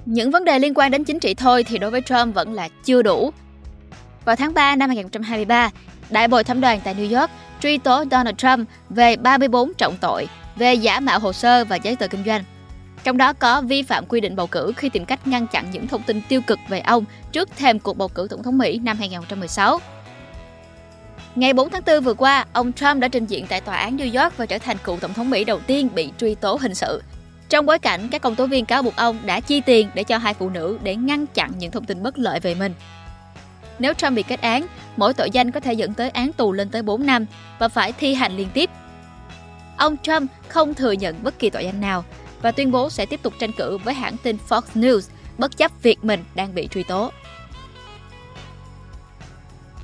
Những 0.06 0.32
vấn 0.32 0.46
đề 0.46 0.60
liên 0.60 0.74
quan 0.74 0.92
đến 0.92 1.04
chính 1.04 1.20
trị 1.20 1.34
thôi 1.34 1.64
thì 1.64 1.78
đối 1.78 1.92
với 1.92 2.02
Trump 2.02 2.36
vẫn 2.36 2.54
là 2.54 2.70
chưa 2.84 3.02
đủ. 3.02 3.32
Vào 4.26 4.36
tháng 4.36 4.54
3 4.54 4.76
năm 4.76 4.90
2023, 4.90 5.70
Đại 6.10 6.28
bồi 6.28 6.44
thẩm 6.44 6.62
đoàn 6.62 6.80
tại 6.84 6.96
New 6.96 7.20
York 7.20 7.32
truy 7.62 7.78
tố 7.78 8.04
Donald 8.12 8.38
Trump 8.38 8.70
về 8.90 9.16
34 9.16 9.74
trọng 9.74 9.98
tội 10.02 10.28
về 10.56 10.74
giả 10.74 11.00
mạo 11.00 11.20
hồ 11.20 11.34
sơ 11.34 11.66
và 11.66 11.76
giấy 11.76 11.96
tờ 11.96 12.08
kinh 12.08 12.24
doanh. 12.26 12.44
Trong 13.04 13.18
đó 13.18 13.34
có 13.34 13.62
vi 13.62 13.84
phạm 13.84 14.06
quy 14.06 14.22
định 14.22 14.36
bầu 14.36 14.48
cử 14.48 14.74
khi 14.78 14.90
tìm 14.90 15.06
cách 15.06 15.28
ngăn 15.28 15.48
chặn 15.48 15.72
những 15.72 15.88
thông 15.88 16.04
tin 16.04 16.22
tiêu 16.30 16.42
cực 16.48 16.60
về 16.70 16.80
ông 16.80 17.06
trước 17.32 17.50
thềm 17.58 17.80
cuộc 17.80 17.98
bầu 17.98 18.08
cử 18.08 18.28
tổng 18.30 18.44
thống 18.44 18.58
Mỹ 18.58 18.80
năm 18.84 18.98
2016. 18.98 19.80
Ngày 21.36 21.54
4 21.54 21.70
tháng 21.70 21.82
4 21.86 22.04
vừa 22.04 22.14
qua, 22.14 22.46
ông 22.54 22.74
Trump 22.74 23.00
đã 23.00 23.08
trình 23.08 23.26
diện 23.26 23.46
tại 23.50 23.62
tòa 23.62 23.76
án 23.76 23.98
New 23.98 24.24
York 24.24 24.38
và 24.38 24.46
trở 24.46 24.58
thành 24.58 24.78
cựu 24.84 24.98
tổng 25.00 25.14
thống 25.14 25.30
Mỹ 25.30 25.44
đầu 25.44 25.60
tiên 25.60 25.90
bị 25.96 26.12
truy 26.18 26.36
tố 26.36 26.58
hình 26.62 26.76
sự. 26.76 27.02
Trong 27.50 27.66
bối 27.66 27.80
cảnh 27.80 28.08
các 28.12 28.22
công 28.22 28.36
tố 28.36 28.48
viên 28.48 28.66
cáo 28.66 28.84
buộc 28.84 28.96
ông 28.96 29.18
đã 29.26 29.40
chi 29.40 29.62
tiền 29.62 29.90
để 29.94 30.04
cho 30.04 30.18
hai 30.18 30.34
phụ 30.34 30.50
nữ 30.50 30.80
để 30.84 30.96
ngăn 30.96 31.28
chặn 31.28 31.52
những 31.58 31.72
thông 31.72 31.86
tin 31.86 32.04
bất 32.04 32.20
lợi 32.20 32.40
về 32.40 32.56
mình. 32.56 32.74
Nếu 33.80 33.94
Trump 33.94 34.16
bị 34.16 34.24
kết 34.24 34.42
án, 34.42 34.68
mỗi 34.98 35.14
tội 35.14 35.30
danh 35.32 35.52
có 35.52 35.60
thể 35.60 35.74
dẫn 35.74 35.94
tới 35.94 36.10
án 36.10 36.34
tù 36.34 36.52
lên 36.52 36.70
tới 36.70 36.82
4 36.82 37.06
năm 37.06 37.26
và 37.60 37.68
phải 37.68 37.92
thi 37.92 38.14
hành 38.14 38.38
liên 38.38 38.48
tiếp. 38.54 38.70
Ông 39.78 39.98
Trump 39.98 40.32
không 40.48 40.74
thừa 40.74 40.92
nhận 40.92 41.24
bất 41.24 41.40
kỳ 41.40 41.50
tội 41.50 41.64
danh 41.64 41.82
nào 41.82 42.04
và 42.42 42.52
tuyên 42.52 42.72
bố 42.72 42.90
sẽ 42.90 43.06
tiếp 43.06 43.20
tục 43.24 43.34
tranh 43.40 43.52
cử 43.52 43.78
với 43.78 43.94
hãng 43.94 44.18
tin 44.24 44.38
Fox 44.50 44.62
News 44.76 45.10
bất 45.38 45.58
chấp 45.58 45.72
việc 45.84 46.04
mình 46.04 46.24
đang 46.36 46.56
bị 46.56 46.68
truy 46.68 46.84
tố. 46.84 47.12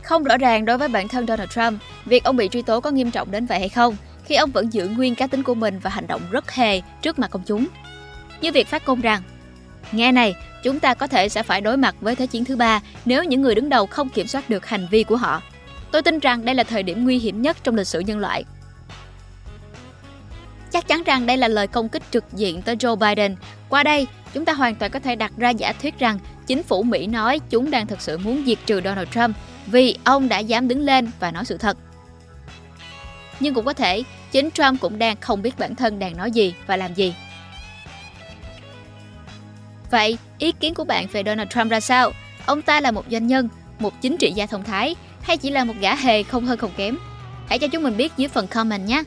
Không 0.04 0.24
rõ 0.24 0.38
ràng 0.38 0.66
đối 0.66 0.78
với 0.78 0.88
bản 0.88 1.08
thân 1.08 1.28
Donald 1.28 1.50
Trump, 1.50 1.82
việc 2.06 2.24
ông 2.24 2.36
bị 2.36 2.48
truy 2.48 2.62
tố 2.62 2.80
có 2.80 2.92
nghiêm 2.92 3.12
trọng 3.12 3.32
đến 3.32 3.46
vậy 3.46 3.60
hay 3.60 3.70
không, 3.70 3.96
khi 4.26 4.36
ông 4.36 4.52
vẫn 4.52 4.74
giữ 4.74 4.88
nguyên 4.88 5.16
cá 5.16 5.28
tính 5.28 5.44
của 5.44 5.56
mình 5.56 5.80
và 5.80 5.90
hành 5.90 6.08
động 6.08 6.22
rất 6.32 6.52
hề 6.52 6.82
trước 7.02 7.20
mặt 7.20 7.32
công 7.32 7.44
chúng. 7.46 7.68
Như 8.42 8.52
việc 8.52 8.68
phát 8.68 8.88
ngôn 8.88 9.02
rằng, 9.02 9.22
nghe 9.92 10.12
này, 10.12 10.36
chúng 10.64 10.80
ta 10.80 10.94
có 10.94 11.08
thể 11.08 11.30
sẽ 11.30 11.44
phải 11.44 11.62
đối 11.62 11.78
mặt 11.78 11.96
với 12.02 12.16
Thế 12.16 12.28
chiến 12.28 12.46
thứ 12.46 12.56
ba 12.56 12.82
nếu 13.06 13.24
những 13.24 13.42
người 13.42 13.56
đứng 13.56 13.70
đầu 13.70 13.86
không 13.86 14.10
kiểm 14.10 14.28
soát 14.28 14.50
được 14.50 14.66
hành 14.66 14.88
vi 14.92 15.04
của 15.04 15.18
họ. 15.18 15.42
Tôi 15.92 16.02
tin 16.02 16.20
rằng 16.20 16.46
đây 16.46 16.56
là 16.56 16.64
thời 16.64 16.84
điểm 16.84 17.04
nguy 17.04 17.20
hiểm 17.20 17.42
nhất 17.42 17.58
trong 17.64 17.76
lịch 17.76 17.88
sử 17.88 18.00
nhân 18.00 18.20
loại. 18.20 18.44
Chắc 20.78 20.88
chắn 20.88 21.04
rằng 21.04 21.26
đây 21.26 21.38
là 21.38 21.48
lời 21.48 21.68
công 21.68 21.90
kích 21.90 22.04
trực 22.12 22.24
diện 22.34 22.62
tới 22.62 22.76
Joe 22.76 22.96
Biden. 22.96 23.36
Qua 23.70 23.84
đây, 23.84 24.08
chúng 24.34 24.46
ta 24.46 24.54
hoàn 24.54 24.76
toàn 24.76 24.92
có 24.92 25.00
thể 25.00 25.16
đặt 25.16 25.32
ra 25.38 25.50
giả 25.50 25.74
thuyết 25.82 26.00
rằng 26.00 26.20
chính 26.48 26.64
phủ 26.64 26.84
Mỹ 26.84 27.08
nói 27.08 27.40
chúng 27.50 27.72
đang 27.72 27.88
thực 27.88 28.02
sự 28.02 28.18
muốn 28.18 28.44
diệt 28.46 28.58
trừ 28.66 28.82
Donald 28.84 29.10
Trump 29.10 29.36
vì 29.66 29.98
ông 30.04 30.30
đã 30.30 30.40
dám 30.40 30.68
đứng 30.68 30.80
lên 30.80 31.12
và 31.20 31.32
nói 31.32 31.46
sự 31.46 31.58
thật. 31.58 31.78
Nhưng 33.40 33.54
cũng 33.54 33.66
có 33.66 33.74
thể, 33.74 34.04
chính 34.32 34.52
Trump 34.52 34.82
cũng 34.82 35.00
đang 35.00 35.16
không 35.22 35.42
biết 35.42 35.60
bản 35.60 35.76
thân 35.76 36.00
đang 36.00 36.18
nói 36.18 36.32
gì 36.32 36.54
và 36.68 36.78
làm 36.78 36.94
gì. 36.94 37.16
Vậy, 39.92 40.18
ý 40.38 40.52
kiến 40.52 40.74
của 40.74 40.84
bạn 40.84 41.08
về 41.12 41.24
Donald 41.26 41.50
Trump 41.50 41.72
ra 41.72 41.80
sao? 41.80 42.12
Ông 42.46 42.62
ta 42.62 42.82
là 42.82 42.92
một 42.92 43.06
doanh 43.12 43.28
nhân, 43.28 43.50
một 43.80 44.02
chính 44.02 44.18
trị 44.18 44.32
gia 44.36 44.46
thông 44.46 44.64
thái 44.64 44.96
hay 45.22 45.38
chỉ 45.38 45.52
là 45.52 45.64
một 45.64 45.76
gã 45.80 45.96
hề 45.96 46.24
không 46.24 46.46
hơn 46.46 46.58
không 46.58 46.72
kém? 46.78 46.98
Hãy 47.48 47.60
cho 47.60 47.68
chúng 47.68 47.84
mình 47.84 47.98
biết 47.98 48.12
dưới 48.18 48.28
phần 48.28 48.48
comment 48.48 48.88
nhé! 48.88 49.04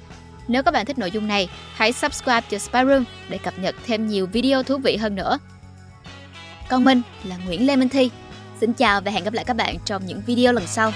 Nếu 0.50 0.62
các 0.62 0.70
bạn 0.70 0.86
thích 0.86 0.98
nội 0.98 1.10
dung 1.10 1.28
này, 1.28 1.48
hãy 1.74 1.92
subscribe 1.92 2.40
cho 2.50 2.58
Spy 2.58 2.78
Room 2.86 3.04
để 3.28 3.38
cập 3.38 3.58
nhật 3.58 3.74
thêm 3.86 4.06
nhiều 4.06 4.26
video 4.26 4.62
thú 4.62 4.78
vị 4.78 4.96
hơn 4.96 5.14
nữa. 5.14 5.38
Còn 6.68 6.84
mình 6.84 7.02
là 7.24 7.36
Nguyễn 7.36 7.66
Lê 7.66 7.76
Minh 7.76 7.88
Thi. 7.88 8.10
Xin 8.60 8.72
chào 8.72 9.00
và 9.00 9.10
hẹn 9.10 9.24
gặp 9.24 9.34
lại 9.34 9.44
các 9.44 9.56
bạn 9.56 9.76
trong 9.84 10.06
những 10.06 10.22
video 10.26 10.52
lần 10.52 10.66
sau. 10.66 10.92